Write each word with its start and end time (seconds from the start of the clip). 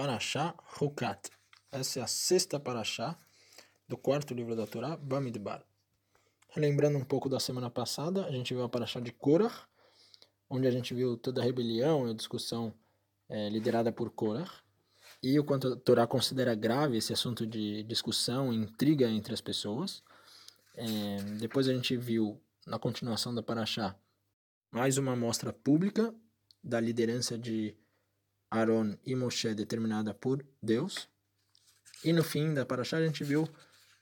Parashá 0.00 0.54
Hukat. 0.80 1.30
Essa 1.70 2.00
é 2.00 2.02
a 2.02 2.06
sexta 2.06 2.58
Parashá 2.58 3.18
do 3.86 3.98
quarto 3.98 4.32
livro 4.32 4.56
da 4.56 4.66
Torá, 4.66 4.96
Bamidbar. 4.96 5.62
Relembrando 6.48 6.96
um 6.96 7.04
pouco 7.04 7.28
da 7.28 7.38
semana 7.38 7.68
passada, 7.68 8.24
a 8.24 8.30
gente 8.30 8.54
viu 8.54 8.62
a 8.62 8.68
Parashá 8.70 8.98
de 8.98 9.12
Korah, 9.12 9.52
onde 10.48 10.66
a 10.66 10.70
gente 10.70 10.94
viu 10.94 11.18
toda 11.18 11.42
a 11.42 11.44
rebelião 11.44 12.08
e 12.08 12.12
a 12.12 12.14
discussão 12.14 12.72
é, 13.28 13.50
liderada 13.50 13.92
por 13.92 14.10
Korah, 14.10 14.50
e 15.22 15.38
o 15.38 15.44
quanto 15.44 15.68
a 15.68 15.76
Torá 15.76 16.06
considera 16.06 16.54
grave 16.54 16.96
esse 16.96 17.12
assunto 17.12 17.46
de 17.46 17.82
discussão 17.82 18.54
e 18.54 18.56
intriga 18.56 19.06
entre 19.06 19.34
as 19.34 19.42
pessoas. 19.42 20.02
É, 20.76 21.22
depois 21.38 21.68
a 21.68 21.74
gente 21.74 21.94
viu, 21.94 22.40
na 22.66 22.78
continuação 22.78 23.34
da 23.34 23.42
Parashá, 23.42 23.94
mais 24.70 24.96
uma 24.96 25.12
amostra 25.12 25.52
pública 25.52 26.14
da 26.64 26.80
liderança 26.80 27.36
de 27.36 27.76
Aaron 28.50 28.96
e 29.04 29.14
Moshe 29.14 29.54
determinada 29.54 30.12
por 30.12 30.44
Deus. 30.62 31.08
E 32.04 32.12
no 32.12 32.24
fim 32.24 32.52
da 32.54 32.66
Parashá 32.66 32.96
a 32.96 33.06
gente 33.06 33.22
viu 33.22 33.48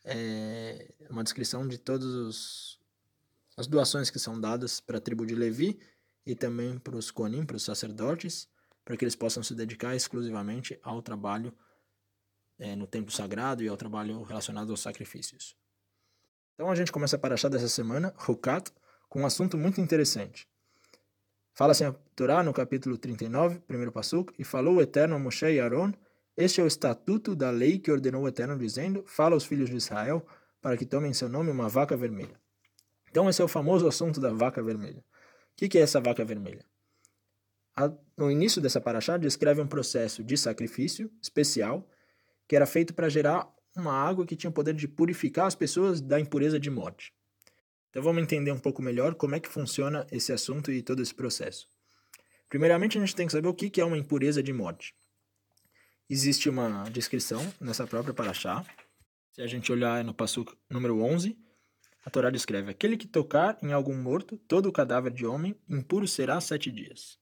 é, 0.04 0.92
uma 1.10 1.22
descrição 1.22 1.66
de 1.66 1.78
todas 1.78 2.78
as 3.56 3.66
doações 3.66 4.08
que 4.08 4.18
são 4.18 4.40
dadas 4.40 4.80
para 4.80 4.98
a 4.98 5.00
tribo 5.00 5.26
de 5.26 5.34
Levi 5.34 5.78
e 6.24 6.34
também 6.34 6.78
para 6.78 6.96
os 6.96 7.10
Koanim, 7.10 7.44
para 7.44 7.56
os 7.56 7.64
sacerdotes, 7.64 8.48
para 8.84 8.96
que 8.96 9.04
eles 9.04 9.16
possam 9.16 9.42
se 9.42 9.54
dedicar 9.54 9.94
exclusivamente 9.94 10.78
ao 10.82 11.02
trabalho 11.02 11.52
é, 12.58 12.74
no 12.74 12.86
templo 12.86 13.12
sagrado 13.12 13.62
e 13.62 13.68
ao 13.68 13.76
trabalho 13.76 14.22
relacionado 14.22 14.70
aos 14.70 14.80
sacrifícios. 14.80 15.56
Então 16.54 16.70
a 16.70 16.74
gente 16.74 16.90
começa 16.90 17.16
a 17.16 17.18
Parashá 17.18 17.48
dessa 17.48 17.68
semana, 17.68 18.14
Hukat, 18.26 18.72
com 19.08 19.22
um 19.22 19.26
assunto 19.26 19.56
muito 19.56 19.80
interessante. 19.80 20.48
Fala 21.58 21.72
assim 21.72 21.86
a 21.86 21.92
Torá 22.14 22.40
no 22.40 22.52
capítulo 22.52 22.96
39, 22.96 23.58
primeiro 23.66 23.90
passuco, 23.90 24.32
e 24.38 24.44
falou 24.44 24.76
o 24.76 24.80
Eterno 24.80 25.16
a 25.16 25.18
Moshe 25.18 25.44
e 25.44 25.58
Aaron, 25.58 25.92
este 26.36 26.60
é 26.60 26.62
o 26.62 26.68
estatuto 26.68 27.34
da 27.34 27.50
lei 27.50 27.80
que 27.80 27.90
ordenou 27.90 28.22
o 28.22 28.28
Eterno, 28.28 28.56
dizendo, 28.56 29.02
fala 29.04 29.34
aos 29.34 29.44
filhos 29.44 29.68
de 29.68 29.74
Israel, 29.74 30.24
para 30.62 30.76
que 30.76 30.86
tomem 30.86 31.12
seu 31.12 31.28
nome 31.28 31.50
uma 31.50 31.68
vaca 31.68 31.96
vermelha. 31.96 32.40
Então 33.10 33.28
esse 33.28 33.42
é 33.42 33.44
o 33.44 33.48
famoso 33.48 33.88
assunto 33.88 34.20
da 34.20 34.32
vaca 34.32 34.62
vermelha. 34.62 35.00
O 35.00 35.56
que, 35.56 35.68
que 35.68 35.78
é 35.78 35.80
essa 35.80 36.00
vaca 36.00 36.24
vermelha? 36.24 36.64
no 38.16 38.30
início 38.30 38.62
dessa 38.62 38.80
paraxá, 38.80 39.16
descreve 39.16 39.60
um 39.60 39.66
processo 39.66 40.22
de 40.22 40.36
sacrifício 40.36 41.10
especial 41.20 41.88
que 42.46 42.54
era 42.54 42.66
feito 42.66 42.94
para 42.94 43.08
gerar 43.08 43.52
uma 43.76 43.92
água 43.92 44.24
que 44.24 44.36
tinha 44.36 44.50
o 44.50 44.54
poder 44.54 44.74
de 44.74 44.86
purificar 44.86 45.46
as 45.46 45.56
pessoas 45.56 46.00
da 46.00 46.20
impureza 46.20 46.60
de 46.60 46.70
morte. 46.70 47.12
Então 47.90 48.02
vamos 48.02 48.22
entender 48.22 48.52
um 48.52 48.58
pouco 48.58 48.82
melhor 48.82 49.14
como 49.14 49.34
é 49.34 49.40
que 49.40 49.48
funciona 49.48 50.06
esse 50.12 50.32
assunto 50.32 50.70
e 50.70 50.82
todo 50.82 51.02
esse 51.02 51.14
processo. 51.14 51.66
Primeiramente, 52.48 52.96
a 52.96 53.00
gente 53.00 53.14
tem 53.14 53.26
que 53.26 53.32
saber 53.32 53.48
o 53.48 53.54
que 53.54 53.80
é 53.80 53.84
uma 53.84 53.98
impureza 53.98 54.42
de 54.42 54.52
morte. 54.52 54.94
Existe 56.08 56.48
uma 56.48 56.84
descrição 56.90 57.42
nessa 57.60 57.86
própria 57.86 58.14
paraxá. 58.14 58.64
Se 59.32 59.42
a 59.42 59.46
gente 59.46 59.70
olhar 59.70 60.02
no 60.02 60.14
passo 60.14 60.46
número 60.70 61.02
11, 61.02 61.36
a 62.04 62.10
Torá 62.10 62.30
descreve: 62.30 62.70
Aquele 62.70 62.96
que 62.96 63.06
tocar 63.06 63.58
em 63.62 63.72
algum 63.72 63.94
morto, 63.94 64.38
todo 64.48 64.66
o 64.66 64.72
cadáver 64.72 65.12
de 65.12 65.26
homem, 65.26 65.54
impuro 65.68 66.08
será 66.08 66.40
sete 66.40 66.70
dias. 66.70 67.18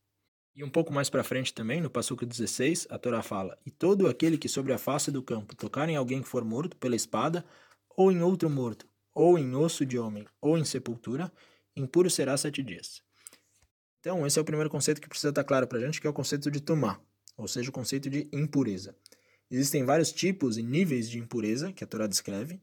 E 0.55 0.62
um 0.62 0.70
pouco 0.70 0.92
mais 0.92 1.11
para 1.11 1.25
frente 1.25 1.53
também, 1.53 1.81
no 1.81 1.91
passo 1.91 2.14
16, 2.14 2.87
a 2.89 2.97
Torá 2.97 3.22
fala: 3.22 3.59
E 3.67 3.70
todo 3.70 4.06
aquele 4.06 4.39
que 4.39 4.48
sobre 4.48 4.72
a 4.72 4.78
face 4.78 5.11
do 5.11 5.22
campo 5.22 5.56
tocar 5.56 5.89
em 5.89 5.97
alguém 5.97 6.22
que 6.22 6.28
for 6.28 6.44
morto 6.44 6.77
pela 6.77 6.94
espada, 6.94 7.44
ou 7.97 8.12
em 8.12 8.22
outro 8.22 8.48
morto, 8.48 8.87
ou 9.17 9.39
em 9.39 9.55
osso 9.55 9.86
de 9.86 9.98
homem, 9.98 10.27
ou 10.42 10.59
em 10.59 10.64
sepultura, 10.64 11.33
impuro 11.75 12.11
será 12.11 12.36
sete 12.36 12.62
dias. 12.62 13.03
Então, 13.98 14.27
esse 14.27 14.39
é 14.39 14.42
o 14.42 14.45
primeiro 14.45 14.69
conceito 14.69 15.00
que 15.00 15.09
precisa 15.09 15.31
estar 15.31 15.42
claro 15.42 15.67
para 15.67 15.78
a 15.78 15.81
gente, 15.81 16.03
que 16.03 16.06
é 16.06 16.11
o 16.11 16.12
conceito 16.12 16.50
de 16.50 16.61
tomar, 16.61 17.00
ou 17.34 17.48
seja, 17.48 17.70
o 17.70 17.72
conceito 17.72 18.11
de 18.11 18.28
impureza. 18.31 18.94
Existem 19.50 19.84
vários 19.87 20.12
tipos 20.12 20.59
e 20.59 20.62
níveis 20.62 21.09
de 21.09 21.19
impureza 21.19 21.72
que 21.72 21.83
a 21.83 21.87
Torá 21.87 22.06
descreve, 22.06 22.61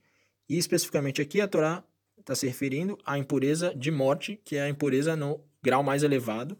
e 0.48 0.56
especificamente 0.56 1.24
aqui 1.24 1.42
a 1.42 1.48
Torá 1.48 1.84
está 2.20 2.36
se 2.36 2.46
referindo 2.46 3.00
à 3.04 3.18
impureza 3.18 3.74
de 3.74 3.90
morte, 3.90 4.40
que 4.46 4.56
é 4.56 4.62
a 4.62 4.70
impureza 4.70 5.16
no 5.16 5.44
grau 5.62 5.82
mais 5.82 6.04
elevado. 6.04 6.56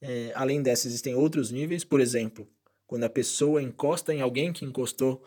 É, 0.00 0.32
além 0.34 0.62
dessa, 0.62 0.88
existem 0.88 1.14
outros 1.14 1.50
níveis, 1.50 1.84
por 1.84 2.00
exemplo, 2.00 2.48
quando 2.86 3.04
a 3.04 3.10
pessoa 3.10 3.62
encosta 3.62 4.14
em 4.14 4.22
alguém 4.22 4.50
que 4.50 4.64
encostou 4.64 5.22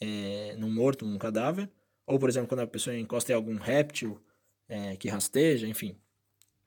é, 0.00 0.56
num 0.58 0.74
morto, 0.74 1.06
num 1.06 1.18
cadáver, 1.18 1.70
ou, 2.08 2.18
por 2.18 2.28
exemplo, 2.28 2.48
quando 2.48 2.60
a 2.60 2.66
pessoa 2.66 2.96
encosta 2.96 3.32
em 3.32 3.34
algum 3.34 3.56
réptil 3.56 4.20
é, 4.68 4.96
que 4.96 5.08
rasteja, 5.08 5.66
enfim. 5.66 5.96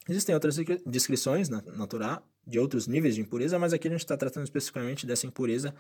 Existem 0.10 0.34
outras 0.34 0.56
descrições 0.86 1.50
na, 1.50 1.62
na 1.62 1.88
Torá 1.88 2.24
de 2.46 2.60
outros 2.60 2.88
níveis 2.88 3.16
de 3.16 3.22
impureza, 3.22 3.60
mas 3.60 3.74
aqui 3.74 3.88
a 3.88 3.92
gente 3.92 4.02
está 4.02 4.18
tratando 4.18 4.44
especificamente 4.44 5.06
dessa 5.06 5.28
impureza, 5.28 5.76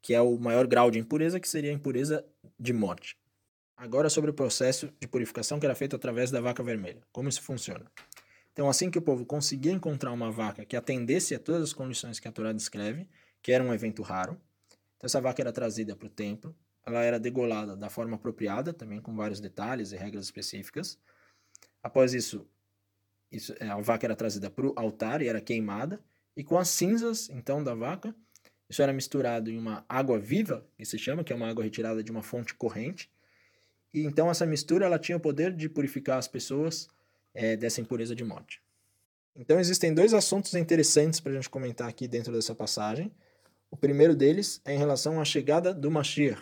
que 0.00 0.14
é 0.14 0.20
o 0.20 0.38
maior 0.38 0.66
grau 0.66 0.90
de 0.90 0.98
impureza, 0.98 1.38
que 1.38 1.48
seria 1.48 1.70
a 1.70 1.74
impureza 1.74 2.24
de 2.58 2.72
morte. 2.72 3.18
Agora 3.76 4.08
sobre 4.08 4.30
o 4.30 4.34
processo 4.34 4.92
de 5.00 5.06
purificação 5.06 5.58
que 5.58 5.66
era 5.66 5.74
feito 5.74 5.96
através 5.96 6.30
da 6.30 6.40
vaca 6.40 6.62
vermelha. 6.62 7.02
Como 7.12 7.28
isso 7.28 7.42
funciona? 7.42 7.90
Então, 8.52 8.68
assim 8.68 8.90
que 8.90 8.98
o 8.98 9.02
povo 9.02 9.24
conseguia 9.24 9.72
encontrar 9.72 10.12
uma 10.12 10.30
vaca 10.30 10.64
que 10.64 10.76
atendesse 10.76 11.34
a 11.34 11.38
todas 11.38 11.62
as 11.62 11.72
condições 11.72 12.18
que 12.18 12.28
a 12.28 12.32
Torá 12.32 12.52
descreve, 12.52 13.08
que 13.42 13.52
era 13.52 13.64
um 13.64 13.72
evento 13.72 14.02
raro, 14.02 14.32
então 14.96 15.06
essa 15.06 15.20
vaca 15.20 15.40
era 15.40 15.52
trazida 15.52 15.96
para 15.96 16.06
o 16.06 16.10
templo, 16.10 16.54
ela 16.90 17.04
era 17.04 17.18
degolada 17.18 17.76
da 17.76 17.88
forma 17.88 18.16
apropriada, 18.16 18.72
também 18.72 19.00
com 19.00 19.14
vários 19.14 19.40
detalhes 19.40 19.92
e 19.92 19.96
regras 19.96 20.24
específicas. 20.24 20.98
Após 21.82 22.14
isso, 22.14 22.46
isso 23.30 23.54
é, 23.58 23.68
a 23.68 23.80
vaca 23.80 24.06
era 24.06 24.16
trazida 24.16 24.50
para 24.50 24.66
o 24.66 24.72
altar 24.76 25.22
e 25.22 25.28
era 25.28 25.40
queimada, 25.40 26.00
e 26.36 26.44
com 26.44 26.58
as 26.58 26.68
cinzas, 26.68 27.28
então, 27.30 27.62
da 27.62 27.74
vaca, 27.74 28.14
isso 28.68 28.82
era 28.82 28.92
misturado 28.92 29.50
em 29.50 29.58
uma 29.58 29.84
água 29.88 30.18
viva, 30.18 30.66
que 30.78 30.84
se 30.84 30.98
chama, 30.98 31.24
que 31.24 31.32
é 31.32 31.36
uma 31.36 31.48
água 31.48 31.64
retirada 31.64 32.02
de 32.02 32.10
uma 32.10 32.22
fonte 32.22 32.54
corrente, 32.54 33.10
e 33.92 34.04
então 34.04 34.30
essa 34.30 34.46
mistura 34.46 34.86
ela 34.86 34.98
tinha 34.98 35.16
o 35.16 35.20
poder 35.20 35.52
de 35.52 35.68
purificar 35.68 36.18
as 36.18 36.28
pessoas 36.28 36.88
é, 37.34 37.56
dessa 37.56 37.80
impureza 37.80 38.14
de 38.14 38.24
morte. 38.24 38.62
Então 39.34 39.58
existem 39.58 39.92
dois 39.92 40.14
assuntos 40.14 40.54
interessantes 40.54 41.18
para 41.18 41.32
a 41.32 41.34
gente 41.34 41.50
comentar 41.50 41.88
aqui 41.88 42.06
dentro 42.06 42.32
dessa 42.32 42.54
passagem. 42.54 43.12
O 43.70 43.76
primeiro 43.76 44.14
deles 44.14 44.60
é 44.64 44.74
em 44.74 44.78
relação 44.78 45.20
à 45.20 45.24
chegada 45.24 45.72
do 45.72 45.90
Mashiach, 45.90 46.40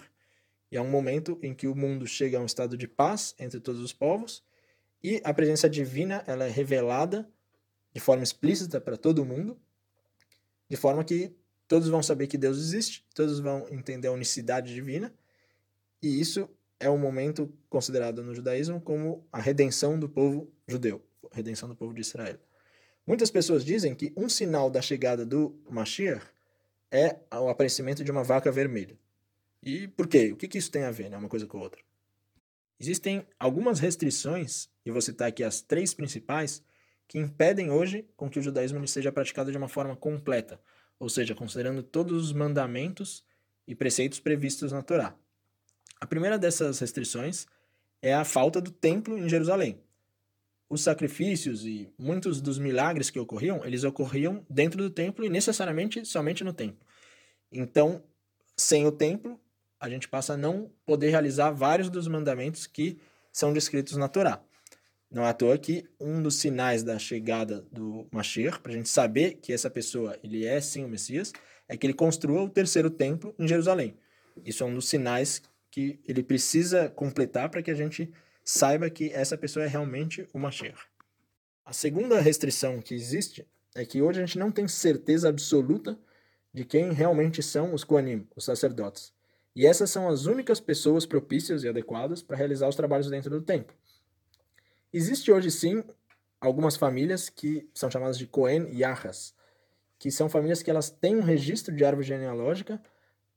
e 0.70 0.76
é 0.76 0.80
um 0.80 0.88
momento 0.88 1.38
em 1.42 1.54
que 1.54 1.66
o 1.66 1.74
mundo 1.74 2.06
chega 2.06 2.38
a 2.38 2.40
um 2.40 2.46
estado 2.46 2.76
de 2.76 2.86
paz 2.86 3.34
entre 3.38 3.60
todos 3.60 3.80
os 3.80 3.92
povos 3.92 4.42
e 5.02 5.20
a 5.24 5.32
presença 5.32 5.68
divina 5.68 6.24
ela 6.26 6.44
é 6.44 6.50
revelada 6.50 7.28
de 7.92 8.00
forma 8.00 8.22
explícita 8.22 8.80
para 8.80 8.96
todo 8.96 9.24
mundo, 9.24 9.58
de 10.68 10.76
forma 10.76 11.02
que 11.04 11.34
todos 11.66 11.88
vão 11.88 12.02
saber 12.02 12.26
que 12.26 12.38
Deus 12.38 12.58
existe, 12.58 13.04
todos 13.14 13.40
vão 13.40 13.66
entender 13.70 14.08
a 14.08 14.12
unicidade 14.12 14.74
divina, 14.74 15.12
e 16.02 16.20
isso 16.20 16.48
é 16.80 16.88
um 16.88 16.98
momento 16.98 17.52
considerado 17.68 18.22
no 18.22 18.34
judaísmo 18.34 18.80
como 18.80 19.26
a 19.32 19.40
redenção 19.40 19.98
do 19.98 20.08
povo 20.08 20.50
judeu, 20.66 21.02
redenção 21.32 21.68
do 21.68 21.74
povo 21.74 21.92
de 21.92 22.00
Israel. 22.00 22.38
Muitas 23.06 23.30
pessoas 23.30 23.64
dizem 23.64 23.94
que 23.94 24.12
um 24.16 24.28
sinal 24.28 24.70
da 24.70 24.82
chegada 24.82 25.24
do 25.24 25.58
Mashiach 25.68 26.24
é 26.90 27.16
o 27.32 27.48
aparecimento 27.48 28.04
de 28.04 28.10
uma 28.10 28.22
vaca 28.22 28.52
vermelha. 28.52 28.98
E 29.68 29.86
por 29.86 30.08
quê? 30.08 30.32
O 30.32 30.36
que, 30.36 30.48
que 30.48 30.56
isso 30.56 30.70
tem 30.70 30.84
a 30.84 30.90
ver, 30.90 31.10
né? 31.10 31.18
Uma 31.18 31.28
coisa 31.28 31.46
com 31.46 31.58
a 31.58 31.60
outra. 31.60 31.82
Existem 32.80 33.26
algumas 33.38 33.78
restrições, 33.80 34.70
e 34.82 34.90
vou 34.90 35.02
citar 35.02 35.28
aqui 35.28 35.44
as 35.44 35.60
três 35.60 35.92
principais, 35.92 36.64
que 37.06 37.18
impedem 37.18 37.70
hoje 37.70 38.08
com 38.16 38.30
que 38.30 38.38
o 38.38 38.42
judaísmo 38.42 38.88
seja 38.88 39.12
praticado 39.12 39.52
de 39.52 39.58
uma 39.58 39.68
forma 39.68 39.94
completa, 39.94 40.58
ou 40.98 41.10
seja, 41.10 41.34
considerando 41.34 41.82
todos 41.82 42.24
os 42.24 42.32
mandamentos 42.32 43.22
e 43.66 43.74
preceitos 43.74 44.18
previstos 44.18 44.72
na 44.72 44.80
Torá. 44.80 45.14
A 46.00 46.06
primeira 46.06 46.38
dessas 46.38 46.78
restrições 46.78 47.44
é 48.00 48.14
a 48.14 48.24
falta 48.24 48.62
do 48.62 48.70
templo 48.70 49.18
em 49.18 49.28
Jerusalém. 49.28 49.82
Os 50.66 50.80
sacrifícios 50.80 51.66
e 51.66 51.92
muitos 51.98 52.40
dos 52.40 52.58
milagres 52.58 53.10
que 53.10 53.20
ocorriam, 53.20 53.62
eles 53.66 53.84
ocorriam 53.84 54.46
dentro 54.48 54.82
do 54.82 54.88
templo 54.88 55.26
e 55.26 55.28
necessariamente 55.28 56.06
somente 56.06 56.42
no 56.42 56.54
templo. 56.54 56.86
Então, 57.52 58.02
sem 58.56 58.86
o 58.86 58.92
templo, 58.92 59.38
a 59.80 59.88
gente 59.88 60.08
passa 60.08 60.34
a 60.34 60.36
não 60.36 60.70
poder 60.84 61.10
realizar 61.10 61.50
vários 61.50 61.88
dos 61.88 62.08
mandamentos 62.08 62.66
que 62.66 62.98
são 63.32 63.52
descritos 63.52 63.96
na 63.96 64.08
Torá. 64.08 64.42
Não 65.10 65.24
é 65.24 65.28
à 65.30 65.32
toa 65.32 65.56
que 65.56 65.86
um 65.98 66.22
dos 66.22 66.34
sinais 66.36 66.82
da 66.82 66.98
chegada 66.98 67.64
do 67.72 68.06
Mashiach, 68.12 68.60
para 68.60 68.72
a 68.72 68.74
gente 68.74 68.88
saber 68.88 69.34
que 69.34 69.52
essa 69.52 69.70
pessoa 69.70 70.18
ele 70.22 70.44
é 70.44 70.60
sim 70.60 70.84
o 70.84 70.88
Messias, 70.88 71.32
é 71.66 71.76
que 71.76 71.86
ele 71.86 71.94
construa 71.94 72.42
o 72.42 72.48
terceiro 72.48 72.90
templo 72.90 73.34
em 73.38 73.48
Jerusalém. 73.48 73.96
Isso 74.44 74.62
é 74.62 74.66
um 74.66 74.74
dos 74.74 74.88
sinais 74.88 75.42
que 75.70 75.98
ele 76.06 76.22
precisa 76.22 76.90
completar 76.90 77.48
para 77.48 77.62
que 77.62 77.70
a 77.70 77.74
gente 77.74 78.12
saiba 78.44 78.90
que 78.90 79.10
essa 79.12 79.36
pessoa 79.36 79.64
é 79.64 79.68
realmente 79.68 80.28
o 80.32 80.38
Mashiach. 80.38 80.80
A 81.64 81.72
segunda 81.72 82.20
restrição 82.20 82.80
que 82.80 82.94
existe 82.94 83.46
é 83.74 83.84
que 83.84 84.02
hoje 84.02 84.20
a 84.20 84.26
gente 84.26 84.38
não 84.38 84.50
tem 84.50 84.66
certeza 84.66 85.28
absoluta 85.28 85.98
de 86.52 86.64
quem 86.64 86.92
realmente 86.92 87.42
são 87.42 87.72
os 87.72 87.84
Koanim, 87.84 88.26
os 88.34 88.44
sacerdotes. 88.44 89.12
E 89.58 89.66
essas 89.66 89.90
são 89.90 90.08
as 90.08 90.24
únicas 90.26 90.60
pessoas 90.60 91.04
propícias 91.04 91.64
e 91.64 91.68
adequadas 91.68 92.22
para 92.22 92.36
realizar 92.36 92.68
os 92.68 92.76
trabalhos 92.76 93.10
dentro 93.10 93.28
do 93.28 93.42
templo. 93.42 93.74
Existe 94.92 95.32
hoje 95.32 95.50
sim 95.50 95.82
algumas 96.40 96.76
famílias 96.76 97.28
que 97.28 97.68
são 97.74 97.90
chamadas 97.90 98.16
de 98.16 98.24
Cohen 98.28 98.68
Yahas, 98.72 99.34
que 99.98 100.12
são 100.12 100.28
famílias 100.28 100.62
que 100.62 100.70
elas 100.70 100.90
têm 100.90 101.16
um 101.16 101.22
registro 101.22 101.74
de 101.74 101.84
árvore 101.84 102.06
genealógica, 102.06 102.80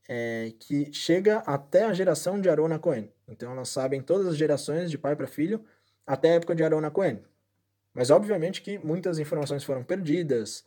é, 0.08 0.52
que 0.60 0.92
chega 0.92 1.38
até 1.38 1.86
a 1.86 1.92
geração 1.92 2.40
de 2.40 2.48
Arona 2.48 2.78
Cohen. 2.78 3.10
Então 3.26 3.50
elas 3.50 3.70
sabem 3.70 4.00
todas 4.00 4.28
as 4.28 4.36
gerações 4.36 4.92
de 4.92 4.98
pai 4.98 5.16
para 5.16 5.26
filho 5.26 5.64
até 6.06 6.30
a 6.30 6.34
época 6.34 6.54
de 6.54 6.62
Arona 6.62 6.88
Cohen. 6.88 7.20
Mas 7.92 8.10
obviamente 8.10 8.62
que 8.62 8.78
muitas 8.78 9.18
informações 9.18 9.64
foram 9.64 9.82
perdidas. 9.82 10.64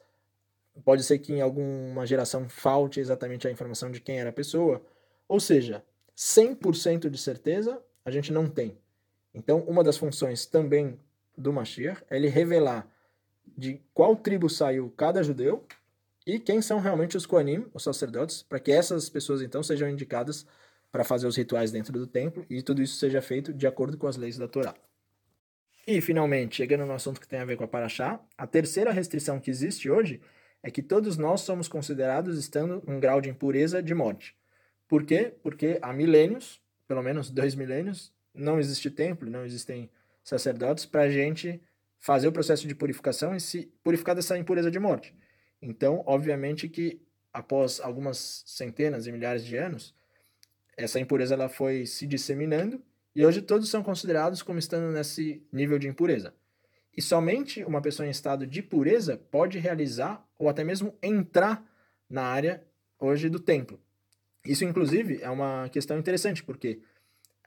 Pode 0.84 1.02
ser 1.02 1.20
que 1.20 1.32
em 1.32 1.40
alguma 1.40 2.06
geração 2.06 2.50
falte 2.50 3.00
exatamente 3.00 3.48
a 3.48 3.52
informação 3.52 3.90
de 3.90 4.02
quem 4.02 4.20
era 4.20 4.32
a 4.32 4.34
pessoa. 4.34 4.86
Ou 5.28 5.40
seja, 5.40 5.84
100% 6.16 7.10
de 7.10 7.18
certeza 7.18 7.82
a 8.04 8.12
gente 8.12 8.32
não 8.32 8.48
tem. 8.48 8.78
Então, 9.34 9.60
uma 9.62 9.84
das 9.84 9.98
funções 9.98 10.46
também 10.46 11.00
do 11.38 11.52
Mashiach 11.52 12.04
é 12.10 12.16
ele 12.16 12.30
revelar 12.30 12.88
de 13.58 13.82
qual 13.94 14.16
tribo 14.16 14.50
saiu 14.50 14.94
cada 14.96 15.24
judeu 15.24 15.66
e 16.26 16.40
quem 16.40 16.62
são 16.62 16.80
realmente 16.80 17.18
os 17.18 17.26
Koanim, 17.26 17.66
os 17.74 17.84
sacerdotes, 17.84 18.42
para 18.42 18.60
que 18.60 18.72
essas 18.72 19.10
pessoas 19.10 19.42
então 19.42 19.62
sejam 19.62 19.90
indicadas 19.90 20.46
para 20.92 21.04
fazer 21.04 21.28
os 21.28 21.36
rituais 21.36 21.72
dentro 21.72 21.94
do 21.94 22.08
templo 22.08 22.46
e 22.50 22.62
tudo 22.62 22.82
isso 22.82 22.96
seja 22.96 23.22
feito 23.22 23.54
de 23.54 23.68
acordo 23.68 23.98
com 23.98 24.08
as 24.08 24.16
leis 24.16 24.38
da 24.38 24.48
Torá. 24.48 24.74
E, 25.86 26.02
finalmente, 26.02 26.56
chegando 26.56 26.86
no 26.86 26.94
assunto 26.94 27.22
que 27.22 27.28
tem 27.28 27.40
a 27.40 27.46
ver 27.46 27.58
com 27.58 27.64
a 27.64 27.68
Paraxá, 27.68 28.20
a 28.36 28.48
terceira 28.48 28.92
restrição 28.92 29.40
que 29.40 29.52
existe 29.52 29.90
hoje 29.90 30.20
é 30.64 30.72
que 30.72 30.82
todos 30.82 31.16
nós 31.16 31.42
somos 31.42 31.68
considerados 31.68 32.40
estando 32.40 32.82
em 32.88 33.00
grau 33.00 33.22
de 33.22 33.30
impureza 33.30 33.84
de 33.84 33.94
morte. 33.94 34.36
Por 34.88 35.06
quê? 35.06 35.34
Porque 35.42 35.80
há 35.82 35.92
milênios, 35.92 36.62
pelo 36.88 37.02
menos 37.02 37.30
dois 37.30 37.56
milênios, 37.56 38.14
não 38.34 38.60
existe 38.60 38.90
templo, 38.92 39.30
não 39.30 39.46
existem 39.46 39.90
sacerdotes 40.24 40.86
para 40.86 41.02
a 41.02 41.10
gente 41.10 41.62
fazer 42.00 42.28
o 42.28 42.32
processo 42.32 42.68
de 42.68 42.76
purificação 42.76 43.36
e 43.36 43.40
se 43.40 43.72
purificar 43.84 44.16
dessa 44.16 44.38
impureza 44.38 44.70
de 44.70 44.80
morte. 44.80 45.16
Então, 45.62 46.04
obviamente 46.06 46.70
que 46.70 47.02
após 47.34 47.80
algumas 47.80 48.44
centenas 48.46 49.08
e 49.08 49.12
milhares 49.12 49.44
de 49.44 49.58
anos, 49.58 49.96
essa 50.78 51.00
impureza 51.00 51.34
ela 51.34 51.50
foi 51.50 51.86
se 51.86 52.06
disseminando 52.06 52.82
e 53.16 53.26
hoje 53.26 53.42
todos 53.42 53.70
são 53.70 53.82
considerados 53.82 54.42
como 54.42 54.60
estando 54.60 54.92
nesse 54.92 55.46
nível 55.52 55.80
de 55.80 55.88
impureza. 55.88 56.34
E 56.96 57.02
somente 57.02 57.64
uma 57.64 57.82
pessoa 57.82 58.08
em 58.08 58.12
estado 58.12 58.46
de 58.46 58.62
pureza 58.62 59.18
pode 59.18 59.58
realizar 59.58 60.26
ou 60.38 60.48
até 60.48 60.64
mesmo 60.64 60.98
entrar 61.02 61.66
na 62.10 62.24
área 62.24 62.64
hoje 63.00 63.30
do 63.30 63.40
templo. 63.40 63.80
Isso, 64.46 64.64
inclusive, 64.64 65.20
é 65.22 65.30
uma 65.30 65.68
questão 65.70 65.98
interessante, 65.98 66.44
porque 66.44 66.80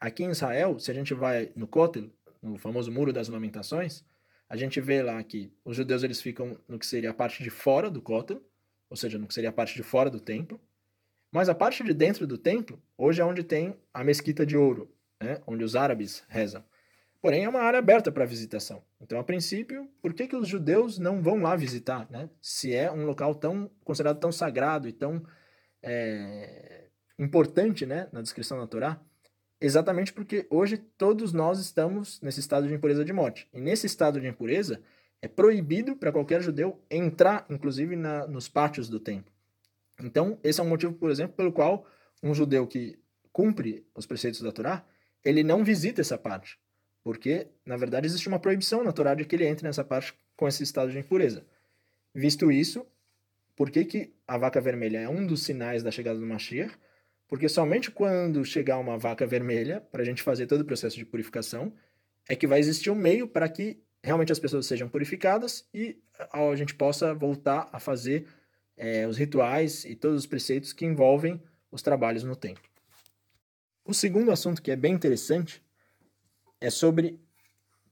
aqui 0.00 0.24
em 0.24 0.30
Israel, 0.30 0.78
se 0.78 0.90
a 0.90 0.94
gente 0.94 1.14
vai 1.14 1.50
no 1.54 1.66
Kotel, 1.66 2.10
no 2.42 2.58
famoso 2.58 2.90
Muro 2.90 3.12
das 3.12 3.28
Lamentações, 3.28 4.04
a 4.48 4.56
gente 4.56 4.80
vê 4.80 5.02
lá 5.02 5.22
que 5.22 5.52
os 5.64 5.76
judeus 5.76 6.02
eles 6.02 6.20
ficam 6.20 6.58
no 6.66 6.78
que 6.78 6.86
seria 6.86 7.10
a 7.10 7.14
parte 7.14 7.42
de 7.42 7.50
fora 7.50 7.90
do 7.90 8.00
Kotel, 8.00 8.42
ou 8.90 8.96
seja, 8.96 9.18
no 9.18 9.26
que 9.26 9.34
seria 9.34 9.50
a 9.50 9.52
parte 9.52 9.74
de 9.74 9.82
fora 9.82 10.10
do 10.10 10.18
templo. 10.18 10.60
Mas 11.30 11.48
a 11.48 11.54
parte 11.54 11.84
de 11.84 11.92
dentro 11.92 12.26
do 12.26 12.38
templo, 12.38 12.82
hoje 12.96 13.20
é 13.20 13.24
onde 13.24 13.42
tem 13.42 13.76
a 13.92 14.02
mesquita 14.02 14.46
de 14.46 14.56
ouro, 14.56 14.90
né, 15.20 15.40
onde 15.46 15.62
os 15.62 15.76
árabes 15.76 16.24
rezam. 16.28 16.64
Porém, 17.20 17.44
é 17.44 17.48
uma 17.48 17.60
área 17.60 17.80
aberta 17.80 18.10
para 18.12 18.24
visitação. 18.24 18.82
Então, 19.00 19.18
a 19.18 19.24
princípio, 19.24 19.88
por 20.00 20.14
que, 20.14 20.28
que 20.28 20.36
os 20.36 20.48
judeus 20.48 20.98
não 20.98 21.20
vão 21.20 21.42
lá 21.42 21.56
visitar, 21.56 22.08
né? 22.10 22.30
Se 22.40 22.72
é 22.72 22.90
um 22.90 23.04
local 23.04 23.34
tão 23.34 23.68
considerado 23.84 24.20
tão 24.20 24.30
sagrado 24.30 24.88
e 24.88 24.92
tão 24.92 25.24
é, 25.82 26.77
importante, 27.18 27.84
né, 27.84 28.08
na 28.12 28.22
descrição 28.22 28.58
da 28.58 28.66
Torá? 28.66 29.00
Exatamente 29.60 30.12
porque 30.12 30.46
hoje 30.50 30.76
todos 30.76 31.32
nós 31.32 31.58
estamos 31.58 32.20
nesse 32.20 32.40
estado 32.40 32.68
de 32.68 32.74
impureza 32.74 33.04
de 33.04 33.12
morte. 33.12 33.48
E 33.52 33.60
nesse 33.60 33.86
estado 33.86 34.20
de 34.20 34.28
impureza, 34.28 34.80
é 35.20 35.26
proibido 35.26 35.96
para 35.96 36.12
qualquer 36.12 36.40
judeu 36.40 36.80
entrar, 36.90 37.44
inclusive, 37.50 37.96
na, 37.96 38.26
nos 38.26 38.48
pátios 38.48 38.88
do 38.88 39.00
templo. 39.00 39.32
Então, 40.00 40.38
esse 40.44 40.60
é 40.60 40.62
um 40.62 40.68
motivo, 40.68 40.94
por 40.94 41.10
exemplo, 41.10 41.34
pelo 41.36 41.52
qual 41.52 41.84
um 42.22 42.32
judeu 42.32 42.66
que 42.66 42.98
cumpre 43.32 43.84
os 43.94 44.06
preceitos 44.06 44.40
da 44.40 44.52
Torá, 44.52 44.84
ele 45.24 45.42
não 45.42 45.64
visita 45.64 46.00
essa 46.00 46.16
parte. 46.16 46.58
Porque, 47.02 47.48
na 47.64 47.76
verdade, 47.76 48.06
existe 48.06 48.28
uma 48.28 48.38
proibição 48.38 48.84
na 48.84 48.92
Torá 48.92 49.14
de 49.14 49.24
que 49.24 49.34
ele 49.34 49.46
entre 49.46 49.66
nessa 49.66 49.82
parte 49.82 50.14
com 50.36 50.46
esse 50.46 50.62
estado 50.62 50.92
de 50.92 50.98
impureza. 50.98 51.44
Visto 52.14 52.50
isso, 52.52 52.86
por 53.56 53.70
que, 53.70 53.84
que 53.84 54.14
a 54.26 54.38
vaca 54.38 54.60
vermelha 54.60 54.98
é 54.98 55.08
um 55.08 55.26
dos 55.26 55.42
sinais 55.42 55.82
da 55.82 55.90
chegada 55.90 56.18
do 56.18 56.26
Mashiach? 56.26 56.76
Porque 57.28 57.48
somente 57.48 57.90
quando 57.90 58.42
chegar 58.44 58.78
uma 58.78 58.96
vaca 58.96 59.26
vermelha, 59.26 59.80
para 59.92 60.02
a 60.02 60.04
gente 60.04 60.22
fazer 60.22 60.46
todo 60.46 60.62
o 60.62 60.64
processo 60.64 60.96
de 60.96 61.04
purificação, 61.04 61.72
é 62.26 62.34
que 62.34 62.46
vai 62.46 62.58
existir 62.58 62.90
um 62.90 62.94
meio 62.94 63.28
para 63.28 63.48
que 63.48 63.82
realmente 64.02 64.32
as 64.32 64.38
pessoas 64.38 64.66
sejam 64.66 64.88
purificadas 64.88 65.68
e 65.72 66.00
a 66.32 66.56
gente 66.56 66.74
possa 66.74 67.14
voltar 67.14 67.68
a 67.70 67.78
fazer 67.78 68.26
é, 68.76 69.06
os 69.06 69.18
rituais 69.18 69.84
e 69.84 69.94
todos 69.94 70.18
os 70.18 70.26
preceitos 70.26 70.72
que 70.72 70.86
envolvem 70.86 71.42
os 71.70 71.82
trabalhos 71.82 72.24
no 72.24 72.34
templo. 72.34 72.64
O 73.84 73.92
segundo 73.92 74.30
assunto 74.30 74.62
que 74.62 74.70
é 74.70 74.76
bem 74.76 74.94
interessante 74.94 75.62
é 76.60 76.70
sobre 76.70 77.20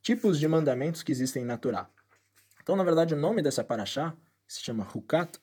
tipos 0.01 0.39
de 0.39 0.49
mandamentos 0.49 1.03
que 1.03 1.13
existem 1.13 1.45
na 1.45 1.59
Torá. 1.59 1.91
Então, 2.63 2.75
na 2.75 2.85
verdade, 2.85 3.15
o 3.15 3.17
nome 3.19 3.43
dessa 3.43 3.63
paraxá, 3.63 4.17
que 4.47 4.55
se 4.55 4.61
chama 4.61 4.87
Hukat, 4.95 5.39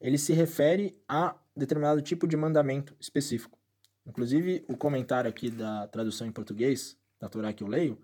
ele 0.00 0.18
se 0.18 0.32
refere 0.32 0.96
a 1.08 1.36
determinado 1.56 2.00
tipo 2.02 2.26
de 2.26 2.36
mandamento 2.36 2.96
específico. 3.00 3.58
Inclusive, 4.06 4.64
o 4.68 4.76
comentário 4.76 5.28
aqui 5.28 5.50
da 5.50 5.86
tradução 5.86 6.26
em 6.26 6.32
português 6.32 6.96
da 7.20 7.28
Torá 7.28 7.52
que 7.52 7.62
eu 7.62 7.68
leio, 7.68 7.98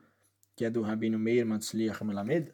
que 0.55 0.65
é 0.65 0.71
do 0.71 0.83
Rabino 0.83 1.19
Meir 1.19 1.45
Matzliach 1.47 2.05
Melamed, 2.05 2.53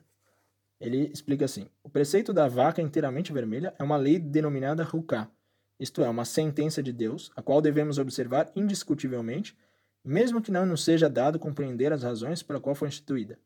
ele 0.80 1.10
explica 1.12 1.44
assim: 1.44 1.68
O 1.82 1.88
preceito 1.88 2.32
da 2.32 2.48
vaca 2.48 2.80
inteiramente 2.80 3.32
vermelha 3.32 3.74
é 3.78 3.82
uma 3.82 3.96
lei 3.96 4.18
denominada 4.18 4.88
Huká, 4.90 5.30
isto 5.78 6.02
é, 6.02 6.08
uma 6.08 6.24
sentença 6.24 6.82
de 6.82 6.92
Deus, 6.92 7.30
a 7.36 7.42
qual 7.42 7.60
devemos 7.60 7.98
observar 7.98 8.50
indiscutivelmente, 8.54 9.56
mesmo 10.04 10.40
que 10.40 10.52
não 10.52 10.64
nos 10.64 10.84
seja 10.84 11.08
dado 11.08 11.38
compreender 11.38 11.92
as 11.92 12.02
razões 12.02 12.42
pela 12.42 12.60
qual 12.60 12.74
foi 12.74 12.88
instituída. 12.88 13.38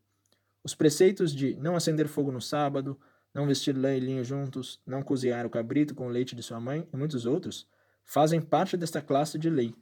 Os 0.63 0.75
preceitos 0.75 1.33
de 1.33 1.55
não 1.55 1.75
acender 1.75 2.07
fogo 2.07 2.31
no 2.31 2.41
sábado, 2.41 2.99
não 3.33 3.47
vestir 3.47 3.75
lã 3.75 3.95
e 3.95 3.99
linho 3.99 4.23
juntos, 4.23 4.81
não 4.85 5.01
cozinhar 5.01 5.45
o 5.45 5.49
cabrito 5.49 5.93
com 5.93 6.07
o 6.07 6.09
leite 6.09 6.35
de 6.35 6.43
sua 6.43 6.59
mãe 6.59 6.87
e 6.91 6.97
muitos 6.97 7.25
outros, 7.25 7.67
fazem 8.03 8.41
parte 8.41 8.75
desta 8.75 9.01
classe 9.01 9.37
de 9.37 9.49
lei. 9.49 9.73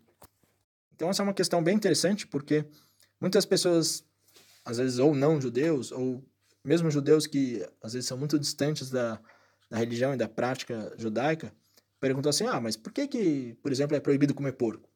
Então 0.93 1.09
essa 1.09 1.21
é 1.21 1.25
uma 1.25 1.33
questão 1.33 1.63
bem 1.63 1.75
interessante 1.75 2.27
porque 2.27 2.65
muitas 3.21 3.45
pessoas, 3.45 4.03
às 4.65 4.77
vezes 4.77 4.99
ou 4.99 5.15
não 5.15 5.39
judeus, 5.39 5.91
ou 5.91 6.23
mesmo 6.63 6.91
judeus 6.91 7.25
que 7.25 7.65
às 7.81 7.93
vezes 7.93 8.07
são 8.07 8.17
muito 8.17 8.37
distantes 8.37 8.89
da, 8.89 9.19
da 9.69 9.77
religião 9.77 10.13
e 10.13 10.17
da 10.17 10.27
prática 10.27 10.93
judaica, 10.97 11.53
perguntam 11.99 12.29
assim, 12.29 12.45
ah, 12.45 12.59
mas 12.59 12.75
por 12.75 12.91
que 12.91 13.07
que, 13.07 13.57
por 13.61 13.71
exemplo, 13.71 13.95
é 13.95 13.99
proibido 13.99 14.33
comer 14.33 14.53
porco? 14.53 14.89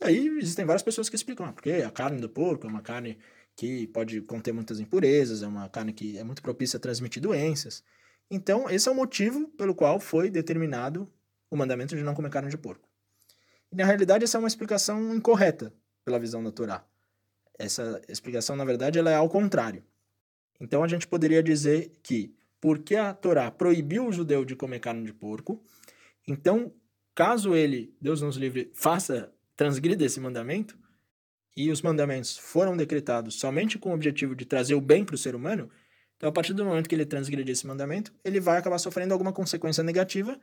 E 0.00 0.04
aí 0.04 0.28
existem 0.38 0.64
várias 0.64 0.82
pessoas 0.82 1.08
que 1.08 1.16
explicam, 1.16 1.46
ah, 1.46 1.52
porque 1.52 1.70
a 1.70 1.90
carne 1.90 2.20
do 2.20 2.28
porco 2.28 2.66
é 2.66 2.70
uma 2.70 2.82
carne 2.82 3.18
que 3.56 3.86
pode 3.88 4.20
conter 4.20 4.52
muitas 4.52 4.78
impurezas, 4.78 5.42
é 5.42 5.46
uma 5.46 5.68
carne 5.68 5.92
que 5.92 6.18
é 6.18 6.22
muito 6.22 6.42
propícia 6.42 6.76
a 6.76 6.80
transmitir 6.80 7.22
doenças. 7.22 7.82
Então, 8.30 8.68
esse 8.68 8.88
é 8.88 8.92
o 8.92 8.94
motivo 8.94 9.48
pelo 9.48 9.74
qual 9.74 9.98
foi 9.98 10.28
determinado 10.28 11.10
o 11.50 11.56
mandamento 11.56 11.96
de 11.96 12.02
não 12.02 12.14
comer 12.14 12.28
carne 12.28 12.50
de 12.50 12.58
porco. 12.58 12.86
E, 13.72 13.76
na 13.76 13.84
realidade, 13.84 14.24
essa 14.24 14.36
é 14.36 14.40
uma 14.40 14.48
explicação 14.48 15.14
incorreta 15.14 15.72
pela 16.04 16.18
visão 16.18 16.44
da 16.44 16.52
Torá. 16.52 16.84
Essa 17.58 18.02
explicação, 18.08 18.54
na 18.56 18.64
verdade, 18.64 18.98
ela 18.98 19.10
é 19.10 19.14
ao 19.14 19.28
contrário. 19.28 19.82
Então, 20.60 20.84
a 20.84 20.88
gente 20.88 21.06
poderia 21.06 21.42
dizer 21.42 21.92
que, 22.02 22.34
porque 22.60 22.94
a 22.94 23.14
Torá 23.14 23.50
proibiu 23.50 24.06
o 24.06 24.12
judeu 24.12 24.44
de 24.44 24.54
comer 24.54 24.80
carne 24.80 25.04
de 25.04 25.14
porco, 25.14 25.62
então, 26.28 26.72
caso 27.14 27.54
ele, 27.54 27.94
Deus 28.00 28.20
nos 28.20 28.36
livre, 28.36 28.70
faça, 28.74 29.32
transgrida 29.56 30.04
esse 30.04 30.20
mandamento, 30.20 30.76
e 31.56 31.70
os 31.70 31.80
mandamentos 31.80 32.36
foram 32.36 32.76
decretados 32.76 33.36
somente 33.36 33.78
com 33.78 33.90
o 33.90 33.94
objetivo 33.94 34.34
de 34.34 34.44
trazer 34.44 34.74
o 34.74 34.80
bem 34.80 35.04
para 35.04 35.14
o 35.14 35.18
ser 35.18 35.34
humano, 35.34 35.70
então 36.16 36.28
a 36.28 36.32
partir 36.32 36.52
do 36.52 36.64
momento 36.64 36.88
que 36.88 36.94
ele 36.94 37.06
transgredir 37.06 37.52
esse 37.52 37.66
mandamento, 37.66 38.12
ele 38.24 38.40
vai 38.40 38.58
acabar 38.58 38.78
sofrendo 38.78 39.12
alguma 39.12 39.32
consequência 39.32 39.82
negativa 39.82 40.38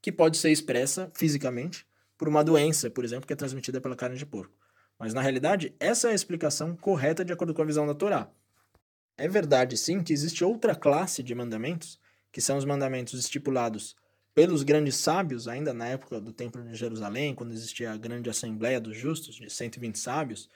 que 0.00 0.12
pode 0.12 0.36
ser 0.36 0.50
expressa 0.50 1.10
fisicamente 1.14 1.86
por 2.16 2.28
uma 2.28 2.44
doença, 2.44 2.90
por 2.90 3.04
exemplo, 3.04 3.26
que 3.26 3.32
é 3.32 3.36
transmitida 3.36 3.80
pela 3.80 3.96
carne 3.96 4.16
de 4.16 4.26
porco. 4.26 4.54
Mas 4.98 5.12
na 5.12 5.20
realidade, 5.20 5.74
essa 5.78 6.08
é 6.08 6.12
a 6.12 6.14
explicação 6.14 6.74
correta 6.76 7.24
de 7.24 7.32
acordo 7.32 7.52
com 7.52 7.62
a 7.62 7.66
visão 7.66 7.86
da 7.86 7.94
Torá. 7.94 8.30
É 9.18 9.28
verdade, 9.28 9.76
sim, 9.76 10.02
que 10.02 10.12
existe 10.12 10.44
outra 10.44 10.74
classe 10.74 11.22
de 11.22 11.34
mandamentos, 11.34 11.98
que 12.32 12.40
são 12.40 12.56
os 12.56 12.64
mandamentos 12.64 13.18
estipulados 13.18 13.96
pelos 14.36 14.62
grandes 14.62 14.96
sábios, 14.96 15.48
ainda 15.48 15.72
na 15.72 15.88
época 15.88 16.20
do 16.20 16.30
Templo 16.30 16.62
de 16.62 16.74
Jerusalém, 16.74 17.34
quando 17.34 17.54
existia 17.54 17.90
a 17.90 17.96
grande 17.96 18.28
Assembleia 18.28 18.78
dos 18.78 18.94
Justos, 18.94 19.36
de 19.36 19.48
120 19.48 19.98
sábios, 19.98 20.50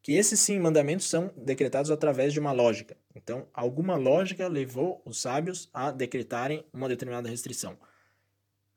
que 0.00 0.14
esses 0.14 0.40
sim 0.40 0.58
mandamentos 0.58 1.04
são 1.04 1.30
decretados 1.36 1.90
através 1.90 2.32
de 2.32 2.40
uma 2.40 2.52
lógica. 2.52 2.96
Então, 3.14 3.46
alguma 3.52 3.96
lógica 3.96 4.48
levou 4.48 5.02
os 5.04 5.20
sábios 5.20 5.68
a 5.74 5.90
decretarem 5.90 6.64
uma 6.72 6.88
determinada 6.88 7.28
restrição. 7.28 7.76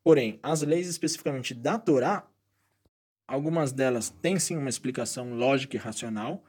Porém, 0.03 0.38
as 0.43 0.62
leis 0.63 0.89
especificamente 0.89 1.53
da 1.53 1.79
Torá, 1.79 2.27
algumas 3.25 3.72
delas 3.72 4.10
têm 4.10 4.38
sim 4.38 4.58
uma 4.58 4.70
explicação 4.70 5.34
lógica 5.34 5.77
e 5.77 5.79
racional, 5.79 6.43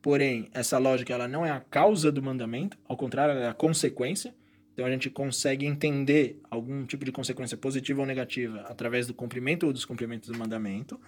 porém, 0.00 0.48
essa 0.54 0.78
lógica 0.78 1.12
ela 1.12 1.28
não 1.28 1.44
é 1.44 1.50
a 1.50 1.60
causa 1.60 2.10
do 2.10 2.22
mandamento, 2.22 2.78
ao 2.88 2.96
contrário, 2.96 3.32
ela 3.34 3.44
é 3.44 3.48
a 3.50 3.54
consequência. 3.54 4.34
Então 4.72 4.86
a 4.86 4.90
gente 4.90 5.10
consegue 5.10 5.66
entender 5.66 6.40
algum 6.50 6.84
tipo 6.86 7.04
de 7.04 7.12
consequência 7.12 7.56
positiva 7.56 8.00
ou 8.00 8.06
negativa 8.06 8.60
através 8.62 9.06
do 9.06 9.14
cumprimento 9.14 9.66
ou 9.66 9.72
descumprimento 9.72 10.32
do 10.32 10.38
mandamento. 10.38 11.00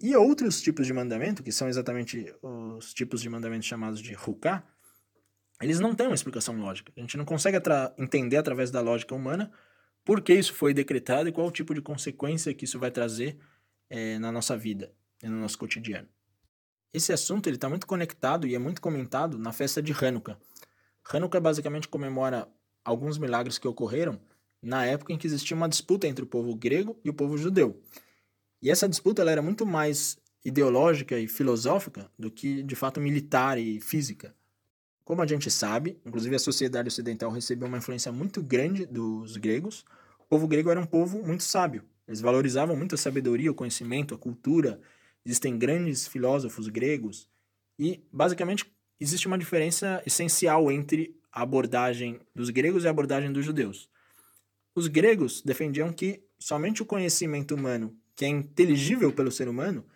E 0.00 0.14
outros 0.14 0.62
tipos 0.62 0.86
de 0.86 0.92
mandamento, 0.92 1.42
que 1.42 1.50
são 1.50 1.68
exatamente 1.68 2.32
os 2.40 2.94
tipos 2.94 3.20
de 3.20 3.28
mandamento 3.28 3.64
chamados 3.64 4.00
de 4.00 4.14
Huká, 4.14 4.64
eles 5.60 5.80
não 5.80 5.92
têm 5.92 6.06
uma 6.06 6.14
explicação 6.14 6.56
lógica. 6.56 6.92
A 6.96 7.00
gente 7.00 7.16
não 7.16 7.24
consegue 7.24 7.56
atra 7.56 7.92
entender 7.98 8.36
através 8.36 8.70
da 8.70 8.80
lógica 8.80 9.14
humana 9.14 9.50
por 10.04 10.20
que 10.20 10.32
isso 10.32 10.54
foi 10.54 10.72
decretado 10.72 11.28
e 11.28 11.32
qual 11.32 11.48
o 11.48 11.50
tipo 11.50 11.74
de 11.74 11.82
consequência 11.82 12.54
que 12.54 12.64
isso 12.64 12.78
vai 12.78 12.92
trazer 12.92 13.38
é, 13.90 14.18
na 14.20 14.30
nossa 14.30 14.56
vida 14.56 14.92
e 15.20 15.28
no 15.28 15.40
nosso 15.40 15.58
cotidiano. 15.58 16.08
Esse 16.92 17.12
assunto 17.12 17.48
alguns 22.84 23.18
milagres 23.18 23.58
que 23.58 23.68
ocorreram 23.68 24.20
na 24.62 24.84
época 24.84 25.12
em 25.12 25.18
que 25.18 25.26
existia 25.26 25.56
uma 25.56 25.68
disputa 25.68 26.06
entre 26.06 26.24
o 26.24 26.26
povo 26.26 26.54
grego 26.54 26.98
e 27.04 27.10
o 27.10 27.14
povo 27.14 27.38
judeu. 27.38 27.80
E 28.60 28.70
essa 28.70 28.88
disputa 28.88 29.22
ela 29.22 29.30
era 29.30 29.42
muito 29.42 29.64
mais 29.64 30.18
ideológica 30.44 31.18
e 31.18 31.28
filosófica 31.28 32.10
do 32.18 32.30
que 32.30 32.62
de 32.62 32.74
fato 32.74 33.00
militar 33.00 33.58
e 33.58 33.80
física. 33.80 34.34
Como 35.04 35.22
a 35.22 35.26
gente 35.26 35.50
sabe, 35.50 35.98
inclusive 36.04 36.34
a 36.36 36.38
sociedade 36.38 36.88
ocidental 36.88 37.30
recebeu 37.30 37.68
uma 37.68 37.78
influência 37.78 38.12
muito 38.12 38.42
grande 38.42 38.84
dos 38.84 39.36
gregos. 39.36 39.84
O 40.18 40.24
povo 40.24 40.46
grego 40.46 40.70
era 40.70 40.80
um 40.80 40.86
povo 40.86 41.22
muito 41.22 41.42
sábio. 41.44 41.84
Eles 42.06 42.20
valorizavam 42.20 42.76
muito 42.76 42.94
a 42.94 42.98
sabedoria, 42.98 43.50
o 43.50 43.54
conhecimento, 43.54 44.14
a 44.14 44.18
cultura. 44.18 44.80
Existem 45.24 45.58
grandes 45.58 46.06
filósofos 46.06 46.68
gregos 46.68 47.28
e 47.78 48.02
basicamente 48.12 48.70
existe 49.00 49.26
uma 49.26 49.38
diferença 49.38 50.02
essencial 50.04 50.70
entre 50.70 51.17
a 51.38 51.42
abordagem 51.42 52.18
dos 52.34 52.50
gregos 52.50 52.82
e 52.82 52.88
a 52.88 52.90
abordagem 52.90 53.32
dos 53.32 53.44
judeus. 53.44 53.88
Os 54.74 54.88
gregos 54.88 55.40
defendiam 55.40 55.92
que 55.92 56.20
somente 56.36 56.82
o 56.82 56.84
conhecimento 56.84 57.54
humano, 57.54 57.96
que 58.16 58.24
é 58.24 58.28
inteligível 58.28 59.12
pelo 59.12 59.30
ser 59.30 59.48
humano, 59.48 59.86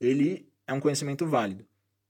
ele 0.00 0.48
é 0.64 0.72
um 0.72 0.78
conhecimento 0.78 1.26
válido. 1.26 1.66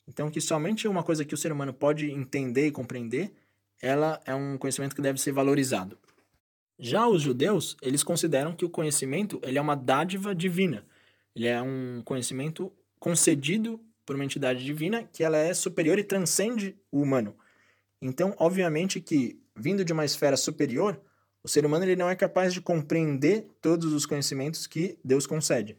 Então, 0.06 0.30
que 0.30 0.42
somente 0.42 0.86
uma 0.86 1.02
coisa 1.02 1.24
que 1.24 1.32
o 1.32 1.38
ser 1.38 1.52
humano 1.52 1.72
pode 1.72 2.10
entender 2.10 2.66
e 2.66 2.70
compreender, 2.70 3.32
ela 3.80 4.20
é 4.26 4.34
um 4.34 4.58
conhecimento 4.58 4.94
que 4.94 5.00
deve 5.00 5.18
ser 5.18 5.32
valorizado. 5.32 5.98
Já 6.78 7.08
os 7.08 7.22
judeus, 7.22 7.78
eles 7.80 8.02
consideram 8.02 8.54
que 8.54 8.64
o 8.66 8.70
conhecimento 8.70 9.40
ele 9.42 9.56
é 9.56 9.62
uma 9.62 9.74
dádiva 9.74 10.34
divina. 10.34 10.84
Ele 11.34 11.46
é 11.46 11.62
um 11.62 12.02
conhecimento 12.04 12.70
concedido 13.00 13.80
por 14.04 14.16
uma 14.16 14.24
entidade 14.24 14.62
divina 14.62 15.02
que 15.02 15.24
ela 15.24 15.38
é 15.38 15.54
superior 15.54 15.98
e 15.98 16.04
transcende 16.04 16.76
o 16.90 17.00
humano. 17.00 17.34
Então, 18.02 18.34
obviamente 18.36 19.00
que, 19.00 19.40
vindo 19.56 19.84
de 19.84 19.92
uma 19.92 20.04
esfera 20.04 20.36
superior, 20.36 21.00
o 21.42 21.48
ser 21.48 21.64
humano 21.64 21.84
ele 21.84 21.94
não 21.94 22.10
é 22.10 22.16
capaz 22.16 22.52
de 22.52 22.60
compreender 22.60 23.46
todos 23.60 23.92
os 23.92 24.04
conhecimentos 24.04 24.66
que 24.66 24.98
Deus 25.04 25.24
concede. 25.24 25.76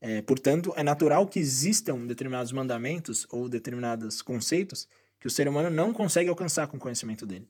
É, 0.00 0.20
portanto, 0.22 0.72
é 0.76 0.82
natural 0.82 1.28
que 1.28 1.38
existam 1.38 2.06
determinados 2.06 2.50
mandamentos 2.50 3.26
ou 3.30 3.48
determinados 3.48 4.20
conceitos 4.20 4.88
que 5.20 5.26
o 5.26 5.30
ser 5.30 5.46
humano 5.46 5.70
não 5.70 5.92
consegue 5.92 6.28
alcançar 6.28 6.66
com 6.66 6.76
o 6.76 6.80
conhecimento 6.80 7.24
dele. 7.24 7.46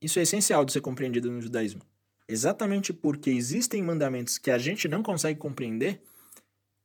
Isso 0.00 0.18
é 0.18 0.22
essencial 0.22 0.64
de 0.64 0.72
ser 0.72 0.80
compreendido 0.80 1.30
no 1.30 1.40
judaísmo. 1.40 1.80
Exatamente 2.28 2.92
porque 2.92 3.30
existem 3.30 3.82
mandamentos 3.82 4.38
que 4.38 4.50
a 4.50 4.58
gente 4.58 4.86
não 4.86 5.02
consegue 5.02 5.38
compreender, 5.38 6.00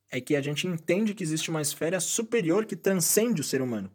é 0.09 0.21
que 0.21 0.35
a 0.35 0.41
gente 0.41 0.65
entende 0.65 1.13
que 1.13 1.23
existe 1.23 1.49
uma 1.49 1.61
esfera 1.61 1.99
superior 1.99 2.65
que 2.65 2.75
transcende 2.75 3.41
o 3.41 3.43
ser 3.43 3.61
humano. 3.61 3.91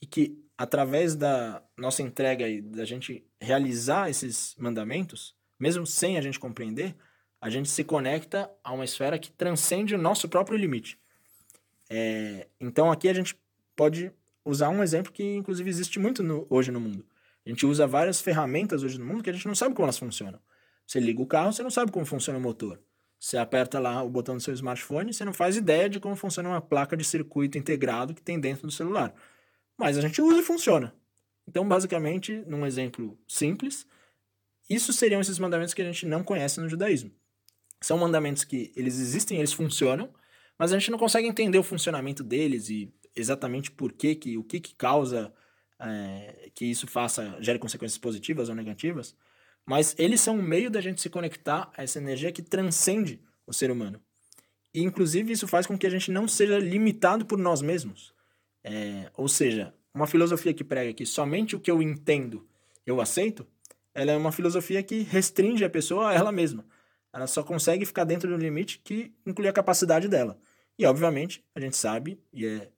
E 0.00 0.06
que 0.06 0.41
através 0.56 1.14
da 1.14 1.62
nossa 1.76 2.02
entrega 2.02 2.48
e 2.48 2.60
da 2.60 2.84
gente 2.84 3.24
realizar 3.40 4.08
esses 4.10 4.54
mandamentos, 4.58 5.34
mesmo 5.58 5.86
sem 5.86 6.16
a 6.16 6.20
gente 6.20 6.38
compreender, 6.38 6.94
a 7.40 7.50
gente 7.50 7.68
se 7.68 7.82
conecta 7.82 8.50
a 8.62 8.72
uma 8.72 8.84
esfera 8.84 9.18
que 9.18 9.30
transcende 9.32 9.94
o 9.94 9.98
nosso 9.98 10.28
próprio 10.28 10.56
limite. 10.56 10.98
É, 11.90 12.46
então 12.60 12.90
aqui 12.90 13.08
a 13.08 13.12
gente 13.12 13.36
pode 13.74 14.12
usar 14.44 14.68
um 14.68 14.82
exemplo 14.82 15.12
que 15.12 15.24
inclusive 15.24 15.68
existe 15.68 15.98
muito 15.98 16.22
no, 16.22 16.46
hoje 16.48 16.70
no 16.70 16.80
mundo. 16.80 17.04
A 17.44 17.48
gente 17.48 17.66
usa 17.66 17.86
várias 17.86 18.20
ferramentas 18.20 18.82
hoje 18.82 18.98
no 18.98 19.04
mundo 19.04 19.22
que 19.22 19.30
a 19.30 19.32
gente 19.32 19.48
não 19.48 19.54
sabe 19.54 19.74
como 19.74 19.86
elas 19.86 19.98
funcionam. 19.98 20.38
Você 20.86 21.00
liga 21.00 21.20
o 21.20 21.26
carro, 21.26 21.52
você 21.52 21.62
não 21.62 21.70
sabe 21.70 21.90
como 21.90 22.06
funciona 22.06 22.38
o 22.38 22.42
motor. 22.42 22.80
Você 23.18 23.36
aperta 23.36 23.78
lá 23.78 24.02
o 24.02 24.10
botão 24.10 24.36
do 24.36 24.42
seu 24.42 24.54
smartphone, 24.54 25.12
você 25.12 25.24
não 25.24 25.32
faz 25.32 25.56
ideia 25.56 25.88
de 25.88 26.00
como 26.00 26.16
funciona 26.16 26.48
uma 26.48 26.60
placa 26.60 26.96
de 26.96 27.04
circuito 27.04 27.56
integrado 27.56 28.14
que 28.14 28.22
tem 28.22 28.38
dentro 28.38 28.66
do 28.66 28.72
celular 28.72 29.14
mas 29.82 29.98
a 29.98 30.00
gente 30.00 30.22
usa 30.22 30.38
e 30.38 30.44
funciona. 30.44 30.94
Então, 31.46 31.66
basicamente, 31.66 32.44
num 32.46 32.64
exemplo 32.64 33.18
simples, 33.26 33.84
isso 34.70 34.92
seriam 34.92 35.20
esses 35.20 35.40
mandamentos 35.40 35.74
que 35.74 35.82
a 35.82 35.84
gente 35.84 36.06
não 36.06 36.22
conhece 36.22 36.60
no 36.60 36.68
judaísmo. 36.68 37.10
São 37.80 37.98
mandamentos 37.98 38.44
que 38.44 38.72
eles 38.76 39.00
existem, 39.00 39.38
eles 39.38 39.52
funcionam, 39.52 40.08
mas 40.56 40.72
a 40.72 40.78
gente 40.78 40.92
não 40.92 40.98
consegue 40.98 41.26
entender 41.26 41.58
o 41.58 41.64
funcionamento 41.64 42.22
deles 42.22 42.70
e 42.70 42.94
exatamente 43.14 43.72
por 43.72 43.92
que, 43.92 44.14
que 44.14 44.38
o 44.38 44.44
que, 44.44 44.60
que 44.60 44.72
causa 44.76 45.34
é, 45.80 46.48
que 46.54 46.64
isso 46.64 46.86
faça 46.86 47.36
gere 47.40 47.58
consequências 47.58 47.98
positivas 47.98 48.48
ou 48.48 48.54
negativas. 48.54 49.16
Mas 49.66 49.96
eles 49.98 50.20
são 50.20 50.36
um 50.36 50.42
meio 50.42 50.70
da 50.70 50.80
gente 50.80 51.00
se 51.00 51.10
conectar 51.10 51.72
a 51.76 51.82
essa 51.82 51.98
energia 51.98 52.30
que 52.30 52.40
transcende 52.40 53.20
o 53.44 53.52
ser 53.52 53.68
humano. 53.68 54.00
E, 54.72 54.80
inclusive, 54.80 55.32
isso 55.32 55.48
faz 55.48 55.66
com 55.66 55.76
que 55.76 55.88
a 55.88 55.90
gente 55.90 56.12
não 56.12 56.28
seja 56.28 56.56
limitado 56.58 57.26
por 57.26 57.36
nós 57.36 57.60
mesmos. 57.60 58.14
É, 58.64 59.10
ou 59.16 59.28
seja, 59.28 59.74
uma 59.94 60.06
filosofia 60.06 60.54
que 60.54 60.64
prega 60.64 60.92
que 60.92 61.04
somente 61.04 61.56
o 61.56 61.60
que 61.60 61.70
eu 61.70 61.82
entendo 61.82 62.46
eu 62.86 63.00
aceito, 63.00 63.46
ela 63.94 64.12
é 64.12 64.16
uma 64.16 64.32
filosofia 64.32 64.82
que 64.82 65.02
restringe 65.02 65.64
a 65.64 65.70
pessoa 65.70 66.10
a 66.10 66.14
ela 66.14 66.32
mesma. 66.32 66.64
Ela 67.12 67.26
só 67.26 67.42
consegue 67.42 67.84
ficar 67.84 68.04
dentro 68.04 68.30
do 68.30 68.36
limite 68.36 68.80
que 68.82 69.12
inclui 69.26 69.48
a 69.48 69.52
capacidade 69.52 70.08
dela. 70.08 70.38
E, 70.78 70.86
obviamente, 70.86 71.44
a 71.54 71.60
gente 71.60 71.76
sabe, 71.76 72.18
e 72.32 72.46
é 72.46 72.70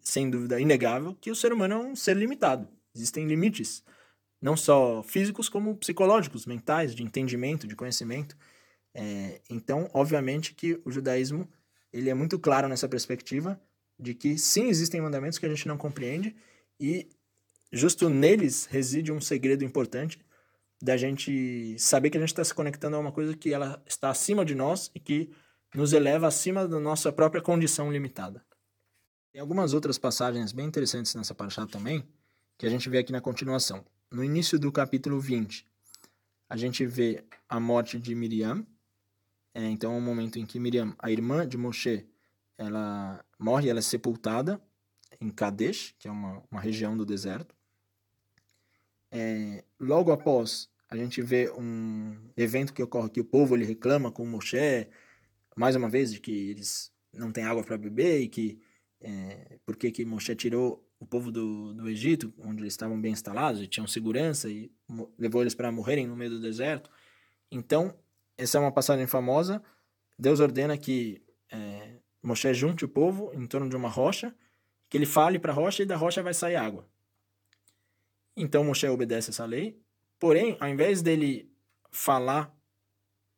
sem 0.00 0.30
dúvida 0.30 0.58
inegável, 0.60 1.14
que 1.20 1.30
o 1.30 1.34
ser 1.34 1.52
humano 1.52 1.74
é 1.74 1.78
um 1.78 1.96
ser 1.96 2.16
limitado. 2.16 2.66
Existem 2.94 3.26
limites, 3.26 3.84
não 4.40 4.56
só 4.56 5.02
físicos, 5.02 5.48
como 5.48 5.76
psicológicos, 5.76 6.46
mentais, 6.46 6.94
de 6.94 7.02
entendimento, 7.02 7.66
de 7.66 7.76
conhecimento. 7.76 8.36
É, 8.94 9.40
então, 9.50 9.90
obviamente 9.92 10.54
que 10.54 10.80
o 10.84 10.90
judaísmo 10.90 11.48
ele 11.92 12.10
é 12.10 12.14
muito 12.14 12.38
claro 12.38 12.68
nessa 12.68 12.88
perspectiva, 12.88 13.60
de 13.98 14.14
que 14.14 14.38
sim 14.38 14.68
existem 14.68 15.00
mandamentos 15.00 15.38
que 15.38 15.46
a 15.46 15.48
gente 15.48 15.68
não 15.68 15.78
compreende 15.78 16.34
e 16.80 17.08
justo 17.72 18.08
neles 18.08 18.66
reside 18.66 19.12
um 19.12 19.20
segredo 19.20 19.64
importante 19.64 20.20
da 20.82 20.96
gente 20.96 21.76
saber 21.78 22.10
que 22.10 22.18
a 22.18 22.20
gente 22.20 22.30
está 22.30 22.44
se 22.44 22.54
conectando 22.54 22.96
a 22.96 22.98
uma 22.98 23.12
coisa 23.12 23.36
que 23.36 23.52
ela 23.52 23.82
está 23.86 24.10
acima 24.10 24.44
de 24.44 24.54
nós 24.54 24.90
e 24.94 25.00
que 25.00 25.30
nos 25.74 25.92
eleva 25.92 26.26
acima 26.26 26.68
da 26.68 26.78
nossa 26.78 27.12
própria 27.12 27.42
condição 27.42 27.90
limitada. 27.90 28.44
Tem 29.32 29.40
algumas 29.40 29.72
outras 29.72 29.98
passagens 29.98 30.52
bem 30.52 30.66
interessantes 30.66 31.14
nessa 31.14 31.34
paraxá 31.34 31.66
também, 31.66 32.06
que 32.56 32.66
a 32.66 32.70
gente 32.70 32.88
vê 32.88 32.98
aqui 32.98 33.10
na 33.10 33.20
continuação. 33.20 33.84
No 34.10 34.22
início 34.22 34.58
do 34.58 34.70
capítulo 34.70 35.18
20, 35.18 35.66
a 36.48 36.56
gente 36.56 36.86
vê 36.86 37.24
a 37.48 37.58
morte 37.58 37.98
de 37.98 38.14
Miriam. 38.14 38.64
É, 39.52 39.64
então, 39.64 39.92
é 39.92 39.96
um 39.96 40.00
momento 40.00 40.38
em 40.38 40.46
que 40.46 40.60
Miriam, 40.60 40.94
a 40.98 41.10
irmã 41.10 41.46
de 41.46 41.56
Moshe, 41.56 42.06
ela 42.56 43.24
morre, 43.38 43.68
ela 43.68 43.78
é 43.78 43.82
sepultada 43.82 44.60
em 45.20 45.30
Kadesh, 45.30 45.94
que 45.98 46.08
é 46.08 46.10
uma, 46.10 46.42
uma 46.50 46.60
região 46.60 46.96
do 46.96 47.04
deserto. 47.04 47.54
É, 49.10 49.64
logo 49.78 50.10
após, 50.10 50.68
a 50.88 50.96
gente 50.96 51.22
vê 51.22 51.50
um 51.50 52.16
evento 52.36 52.72
que 52.72 52.82
ocorre 52.82 53.10
que 53.10 53.20
o 53.20 53.24
povo 53.24 53.54
ele 53.54 53.64
reclama 53.64 54.10
com 54.10 54.26
Moshe, 54.26 54.88
mais 55.56 55.76
uma 55.76 55.88
vez, 55.88 56.12
de 56.12 56.20
que 56.20 56.50
eles 56.50 56.92
não 57.12 57.30
têm 57.30 57.44
água 57.44 57.62
para 57.62 57.78
beber 57.78 58.20
e 58.20 58.28
que 58.28 58.60
é, 59.00 59.58
porque 59.64 59.90
que 59.90 60.04
Moshe 60.04 60.34
tirou 60.34 60.84
o 60.98 61.06
povo 61.06 61.30
do, 61.30 61.74
do 61.74 61.88
Egito, 61.88 62.32
onde 62.38 62.62
eles 62.62 62.72
estavam 62.72 63.00
bem 63.00 63.12
instalados 63.12 63.60
e 63.60 63.66
tinham 63.66 63.86
segurança, 63.86 64.48
e 64.48 64.72
levou 65.18 65.42
eles 65.42 65.54
para 65.54 65.70
morrerem 65.70 66.06
no 66.06 66.16
meio 66.16 66.30
do 66.30 66.40
deserto. 66.40 66.90
Então, 67.50 67.94
essa 68.38 68.58
é 68.58 68.60
uma 68.60 68.72
passagem 68.72 69.06
famosa. 69.06 69.62
Deus 70.18 70.40
ordena 70.40 70.76
que 70.78 71.22
é, 71.52 71.93
Moshe 72.24 72.52
junte 72.54 72.84
o 72.84 72.88
povo 72.88 73.30
em 73.34 73.46
torno 73.46 73.68
de 73.68 73.76
uma 73.76 73.88
rocha, 73.88 74.34
que 74.88 74.96
ele 74.96 75.04
fale 75.04 75.38
para 75.38 75.52
a 75.52 75.54
rocha 75.54 75.82
e 75.82 75.86
da 75.86 75.94
rocha 75.94 76.22
vai 76.22 76.32
sair 76.32 76.56
água. 76.56 76.88
Então 78.34 78.64
Moshe 78.64 78.88
obedece 78.88 79.30
essa 79.30 79.44
lei, 79.44 79.78
porém, 80.18 80.56
ao 80.58 80.68
invés 80.68 81.02
dele 81.02 81.52
falar 81.90 82.52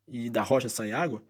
e 0.07 0.29
da 0.29 0.41
rocha 0.41 0.69
sair 0.69 0.93
água, 0.93 1.21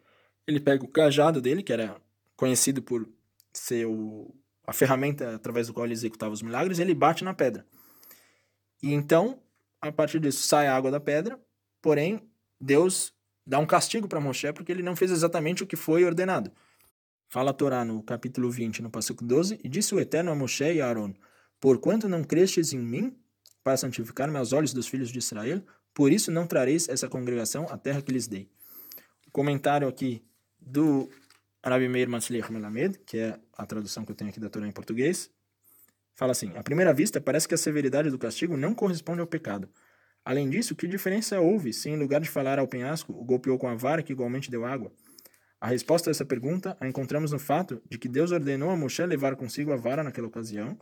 ele 0.45 0.59
pega 0.59 0.85
o 0.85 0.87
cajado 0.87 1.41
dele, 1.41 1.63
que 1.63 1.73
era 1.73 1.99
conhecido 2.35 2.81
por 2.81 3.09
ser 3.51 3.87
o, 3.87 4.33
a 4.65 4.71
ferramenta 4.71 5.35
através 5.35 5.67
do 5.67 5.73
qual 5.73 5.85
ele 5.85 5.93
executava 5.93 6.33
os 6.33 6.43
milagres, 6.43 6.77
ele 6.77 6.93
bate 6.93 7.23
na 7.23 7.33
pedra. 7.33 7.65
E 8.83 8.93
então, 8.93 9.41
a 9.81 9.91
partir 9.91 10.19
disso, 10.19 10.45
sai 10.45 10.67
a 10.67 10.75
água 10.75 10.91
da 10.91 10.99
pedra, 10.99 11.39
porém, 11.81 12.21
Deus 12.61 13.11
dá 13.45 13.57
um 13.57 13.65
castigo 13.65 14.07
para 14.07 14.21
Moshe 14.21 14.53
porque 14.53 14.71
ele 14.71 14.83
não 14.83 14.95
fez 14.95 15.09
exatamente 15.09 15.63
o 15.63 15.67
que 15.67 15.75
foi 15.75 16.05
ordenado. 16.05 16.51
Fala 17.29 17.51
a 17.51 17.53
Torá 17.53 17.83
no 17.83 18.01
capítulo 18.01 18.49
20, 18.49 18.81
no 18.81 18.89
versículo 18.89 19.27
12, 19.27 19.59
e 19.61 19.67
disse 19.67 19.93
o 19.93 19.99
Eterno 19.99 20.31
a 20.31 20.35
Moshe 20.35 20.63
e 20.63 20.81
a 20.81 20.87
Aaron, 20.87 21.13
Porquanto 21.59 22.07
não 22.07 22.23
crestes 22.23 22.71
em 22.71 22.79
mim, 22.79 23.17
para 23.63 23.75
santificar-me 23.75 24.37
aos 24.37 24.53
olhos 24.53 24.73
dos 24.73 24.87
filhos 24.87 25.11
de 25.11 25.19
Israel, 25.19 25.61
Por 25.93 26.11
isso 26.11 26.31
não 26.31 26.47
trareis 26.47 26.87
essa 26.87 27.09
congregação 27.09 27.65
à 27.69 27.77
terra 27.77 28.01
que 28.01 28.13
lhes 28.13 28.27
dei. 28.27 28.49
O 29.27 29.31
comentário 29.31 29.87
aqui 29.87 30.23
do 30.57 31.09
Rabi 31.65 31.89
Meir 31.89 32.07
Matzliach 32.07 32.51
Melamed, 32.51 32.99
que 32.99 33.17
é 33.17 33.39
a 33.57 33.65
tradução 33.65 34.05
que 34.05 34.11
eu 34.11 34.15
tenho 34.15 34.29
aqui 34.29 34.39
da 34.39 34.49
Torá 34.49 34.65
em 34.67 34.71
português, 34.71 35.29
fala 36.13 36.31
assim: 36.31 36.55
à 36.55 36.63
primeira 36.63 36.93
vista, 36.93 37.19
parece 37.19 37.47
que 37.47 37.55
a 37.55 37.57
severidade 37.57 38.09
do 38.09 38.17
castigo 38.17 38.55
não 38.55 38.73
corresponde 38.73 39.19
ao 39.19 39.27
pecado. 39.27 39.67
Além 40.23 40.49
disso, 40.49 40.75
que 40.75 40.87
diferença 40.87 41.41
houve 41.41 41.73
se, 41.73 41.89
em 41.89 41.97
lugar 41.97 42.21
de 42.21 42.29
falar 42.29 42.59
ao 42.59 42.67
penhasco, 42.67 43.11
o 43.11 43.25
golpeou 43.25 43.57
com 43.57 43.67
a 43.67 43.75
vara 43.75 44.03
que 44.03 44.13
igualmente 44.13 44.51
deu 44.51 44.65
água? 44.65 44.93
A 45.59 45.67
resposta 45.67 46.09
a 46.09 46.11
essa 46.11 46.25
pergunta 46.25 46.77
a 46.79 46.87
encontramos 46.87 47.31
no 47.31 47.39
fato 47.39 47.81
de 47.89 47.97
que 47.97 48.07
Deus 48.07 48.31
ordenou 48.31 48.69
a 48.69 48.77
Moshe 48.77 49.03
levar 49.05 49.35
consigo 49.35 49.73
a 49.73 49.75
vara 49.75 50.03
naquela 50.03 50.27
ocasião. 50.27 50.77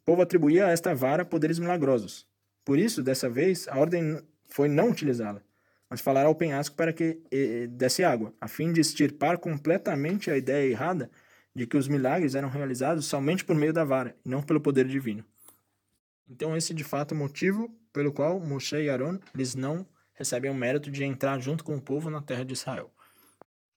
O 0.00 0.04
povo 0.04 0.22
atribuía 0.22 0.66
a 0.66 0.70
esta 0.70 0.94
vara 0.94 1.24
poderes 1.24 1.58
milagrosos. 1.58 2.26
Por 2.64 2.78
isso, 2.78 3.02
dessa 3.02 3.30
vez, 3.30 3.68
a 3.68 3.78
ordem 3.78 4.20
foi 4.44 4.68
não 4.68 4.90
utilizá-la, 4.90 5.40
mas 5.88 6.00
falar 6.00 6.26
ao 6.26 6.34
penhasco 6.34 6.74
para 6.74 6.92
que 6.92 7.20
e, 7.30 7.68
desse 7.68 8.02
água, 8.02 8.34
a 8.40 8.48
fim 8.48 8.72
de 8.72 8.80
extirpar 8.80 9.38
completamente 9.38 10.30
a 10.30 10.36
ideia 10.36 10.68
errada 10.68 11.08
de 11.54 11.66
que 11.66 11.76
os 11.76 11.86
milagres 11.86 12.34
eram 12.34 12.48
realizados 12.48 13.06
somente 13.06 13.44
por 13.44 13.54
meio 13.54 13.72
da 13.72 13.84
vara, 13.84 14.16
e 14.24 14.28
não 14.28 14.42
pelo 14.42 14.60
poder 14.60 14.86
divino. 14.86 15.24
Então 16.28 16.56
esse 16.56 16.74
de 16.74 16.82
fato 16.82 17.14
é 17.14 17.16
o 17.16 17.18
motivo 17.18 17.68
pelo 17.92 18.12
qual 18.12 18.40
Moshe 18.40 18.76
e 18.76 18.90
Aaron 18.90 19.18
eles 19.32 19.54
não 19.54 19.86
recebem 20.12 20.50
o 20.50 20.54
mérito 20.54 20.90
de 20.90 21.04
entrar 21.04 21.38
junto 21.40 21.62
com 21.62 21.76
o 21.76 21.80
povo 21.80 22.10
na 22.10 22.20
terra 22.20 22.44
de 22.44 22.52
Israel. 22.52 22.90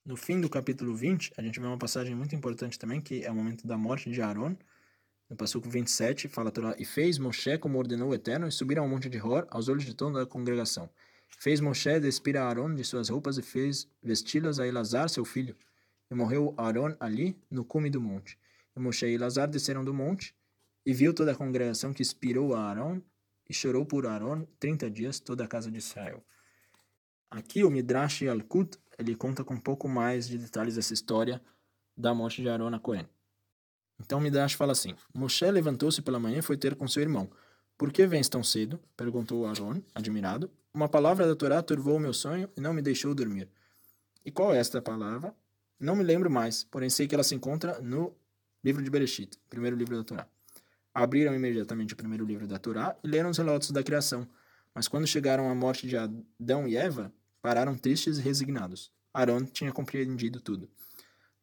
No 0.10 0.16
fim 0.16 0.42
do 0.42 0.50
capítulo 0.50 0.96
20, 0.96 1.34
a 1.38 1.42
gente 1.44 1.60
vê 1.60 1.68
uma 1.68 1.78
passagem 1.78 2.16
muito 2.16 2.36
importante 2.36 2.80
também, 2.80 3.00
que 3.00 3.24
é 3.24 3.30
o 3.30 3.36
momento 3.36 3.68
da 3.68 3.78
morte 3.78 4.10
de 4.10 4.20
Aaron. 4.24 4.58
No 5.30 5.36
versículo 5.38 5.70
27, 5.70 6.28
fala 6.28 6.50
Torá, 6.50 6.76
E 6.80 6.84
fez 6.84 7.20
Moshe 7.20 7.60
como 7.60 7.78
ordenou 7.78 8.10
o 8.10 8.16
Eterno, 8.16 8.48
e 8.48 8.52
subiram 8.52 8.82
ao 8.82 8.90
monte 8.90 9.08
de 9.08 9.22
Hor, 9.22 9.46
aos 9.52 9.70
olhos 9.70 9.86
de 9.86 9.94
toda 9.94 10.24
a 10.24 10.26
congregação. 10.26 10.90
Fez 11.38 11.60
Moshe 11.60 12.00
despir 12.00 12.38
a 12.38 12.44
Aaron 12.44 12.74
de 12.74 12.84
suas 12.84 13.08
roupas 13.10 13.38
e 13.38 13.44
fez 13.44 13.88
vesti-las 14.02 14.60
a 14.60 14.66
Elazar, 14.66 15.10
seu 15.10 15.24
filho. 15.24 15.56
E 16.10 16.16
morreu 16.16 16.56
Aaron 16.58 16.96
ali, 17.00 17.38
no 17.48 17.64
cume 17.64 17.92
do 17.92 18.02
monte. 18.02 18.36
E 18.76 18.80
Moshe 18.80 19.06
e 19.06 19.14
Elazar 19.14 19.48
desceram 19.48 19.86
do 19.86 19.94
monte, 19.94 20.34
e 20.84 20.92
viu 20.92 21.14
toda 21.14 21.34
a 21.34 21.36
congregação 21.36 21.94
que 21.94 22.02
expirou 22.02 22.56
a 22.56 22.62
Aaron, 22.64 23.00
e 23.48 23.54
chorou 23.54 23.86
por 23.86 24.08
Aaron 24.08 24.48
trinta 24.60 24.90
dias 24.90 25.20
toda 25.20 25.44
a 25.44 25.48
casa 25.48 25.70
de 25.70 25.78
Israel. 25.78 26.26
Aqui 27.32 27.64
o 27.64 27.70
Midrash 27.70 28.24
Yalkut, 28.24 28.78
ele 28.98 29.16
conta 29.16 29.44
com 29.44 29.54
um 29.54 29.60
pouco 29.60 29.88
mais 29.88 30.28
de 30.28 30.38
detalhes 30.38 30.76
dessa 30.76 30.94
história 30.94 31.42
da 31.96 32.14
morte 32.14 32.42
de 32.42 32.50
Aaron 32.50 32.74
a 32.74 32.80
Cohen. 32.80 33.08
Então 34.00 34.20
Midrash 34.20 34.54
fala 34.54 34.72
assim, 34.72 34.96
Moshe 35.14 35.50
levantou-se 35.52 36.02
pela 36.02 36.20
manhã 36.20 36.40
e 36.40 36.42
foi 36.42 36.58
ter 36.58 36.76
com 36.76 36.88
seu 36.88 37.04
irmão. 37.04 37.30
Por 37.78 37.92
que 37.92 38.08
vens 38.08 38.28
tão 38.28 38.44
cedo? 38.44 38.80
Perguntou 38.98 39.46
Aaron, 39.46 39.82
admirado. 39.94 40.50
Uma 40.74 40.90
palavra 40.90 41.28
da 41.28 41.36
Torá 41.36 41.62
turvou 41.62 41.98
o 41.98 42.00
meu 42.00 42.14
sonho 42.14 42.50
e 42.58 42.62
não 42.62 42.74
me 42.74 42.82
deixou 42.82 43.14
dormir. 43.14 43.48
E 44.26 44.32
qual 44.32 44.54
é 44.54 44.58
esta 44.58 44.82
palavra? 44.82 45.34
Não 45.80 45.96
me 45.96 46.04
lembro 46.04 46.30
mais, 46.30 46.64
porém 46.64 46.90
sei 46.90 47.08
que 47.08 47.16
ela 47.16 47.24
se 47.24 47.36
encontra 47.36 47.80
no 47.80 48.14
livro 48.64 48.84
de 48.84 48.90
Bereshit, 48.90 49.38
primeiro 49.50 49.78
livro 49.78 49.96
da 49.96 50.04
Torá. 50.04 50.28
Abriram 50.94 51.34
imediatamente 51.34 51.94
o 51.94 51.98
primeiro 51.98 52.26
livro 52.26 52.48
da 52.48 52.58
Torá 52.58 52.96
e 53.04 53.08
leram 53.08 53.30
os 53.30 53.38
relatos 53.38 53.72
da 53.72 53.84
criação. 53.84 54.28
Mas 54.74 54.88
quando 54.88 55.08
chegaram 55.08 55.50
à 55.50 55.56
morte 55.56 55.88
de 55.88 55.96
Adão 55.96 56.68
e 56.68 56.76
Eva, 56.76 57.14
pararam 57.42 57.78
tristes 57.78 58.18
e 58.18 58.22
resignados. 58.22 58.92
Aaron 59.14 59.46
tinha 59.46 59.72
compreendido 59.72 60.40
tudo. 60.40 60.70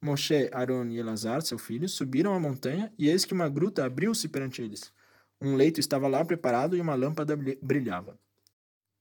Moshe, 0.00 0.48
Aaron 0.52 0.86
e 0.86 0.98
Elazar, 0.98 1.42
seu 1.42 1.58
filho, 1.58 1.88
subiram 1.88 2.34
a 2.34 2.40
montanha 2.40 2.92
e 2.98 3.08
eis 3.08 3.24
que 3.24 3.32
uma 3.32 3.48
gruta 3.48 3.84
abriu-se 3.84 4.28
perante 4.28 4.62
eles. 4.62 4.92
Um 5.40 5.56
leito 5.56 5.80
estava 5.80 6.06
lá 6.06 6.24
preparado 6.24 6.76
e 6.76 6.80
uma 6.80 6.94
lâmpada 6.94 7.36
brilhava. 7.62 8.18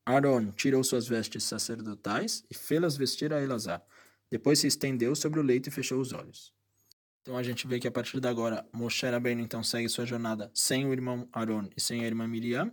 Aaron 0.06 0.52
tirou 0.52 0.84
suas 0.84 1.08
vestes 1.08 1.44
sacerdotais 1.44 2.44
e 2.50 2.56
fê-las 2.56 2.96
vestir 2.96 3.34
a 3.34 3.42
Elazar. 3.42 3.84
Depois 4.30 4.60
se 4.60 4.68
estendeu 4.68 5.16
sobre 5.16 5.40
o 5.40 5.44
leito 5.44 5.70
e 5.70 5.72
fechou 5.72 6.00
os 6.00 6.14
olhos. 6.14 6.54
Então 7.22 7.38
a 7.38 7.44
gente 7.44 7.66
vê 7.66 7.80
que 7.80 7.88
a 7.88 7.92
partir 7.92 8.20
de 8.20 8.28
agora, 8.28 8.68
Moshe 8.72 9.06
Rabbeinu 9.08 9.42
então 9.42 9.64
segue 9.64 9.90
sua 9.90 10.06
jornada 10.06 10.52
sem 10.54 10.86
o 10.86 10.94
irmão 10.94 11.28
Aaron 11.34 11.70
e 11.76 11.82
sem 11.82 12.04
a 12.04 12.08
irmã 12.08 12.28
Miriam. 12.28 12.72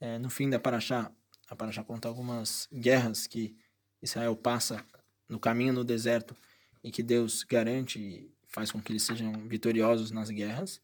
É, 0.00 0.18
no 0.18 0.30
fim 0.30 0.48
da 0.48 0.58
Paraxá, 0.58 1.12
a 1.48 1.56
Paraxá 1.56 1.82
conta 1.82 2.08
algumas 2.08 2.68
guerras 2.72 3.26
que 3.26 3.56
Israel 4.02 4.36
passa 4.36 4.84
no 5.28 5.38
caminho 5.38 5.72
no 5.72 5.84
deserto 5.84 6.36
e 6.82 6.90
que 6.90 7.02
Deus 7.02 7.42
garante 7.42 7.98
e 7.98 8.30
faz 8.46 8.70
com 8.70 8.80
que 8.80 8.92
eles 8.92 9.02
sejam 9.02 9.32
vitoriosos 9.48 10.10
nas 10.10 10.30
guerras 10.30 10.80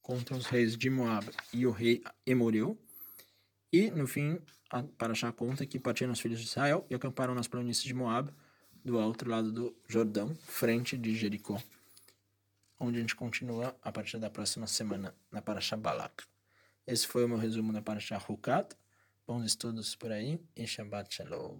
contra 0.00 0.36
os 0.36 0.46
reis 0.46 0.76
de 0.76 0.88
Moab 0.88 1.28
e 1.52 1.66
o 1.66 1.70
rei 1.70 2.02
Emoreu. 2.24 2.78
E, 3.72 3.90
no 3.90 4.06
fim, 4.06 4.38
a 4.70 4.82
Paraxá 4.82 5.30
conta 5.32 5.66
que 5.66 5.78
partiram 5.78 6.12
os 6.12 6.20
filhos 6.20 6.40
de 6.40 6.46
Israel 6.46 6.86
e 6.88 6.94
acamparam 6.94 7.34
nas 7.34 7.48
planícies 7.48 7.84
de 7.84 7.94
Moab, 7.94 8.32
do 8.84 8.96
outro 8.98 9.28
lado 9.28 9.50
do 9.50 9.76
Jordão, 9.88 10.34
frente 10.44 10.96
de 10.96 11.14
Jericó 11.14 11.60
onde 12.78 12.98
a 12.98 13.00
gente 13.00 13.16
continua 13.16 13.76
a 13.82 13.90
partir 13.90 14.18
da 14.18 14.30
próxima 14.30 14.66
semana 14.66 15.14
na 15.30 15.40
Parashá 15.40 15.76
Balak. 15.76 16.24
Esse 16.86 17.06
foi 17.06 17.24
o 17.24 17.28
meu 17.28 17.38
resumo 17.38 17.72
da 17.72 17.82
Parashá 17.82 18.22
Hukat. 18.28 18.76
Bons 19.26 19.44
estudos 19.44 19.96
por 19.96 20.12
aí 20.12 20.38
e 20.54 20.64
Shabbat 20.68 21.12
Shalom. 21.12 21.58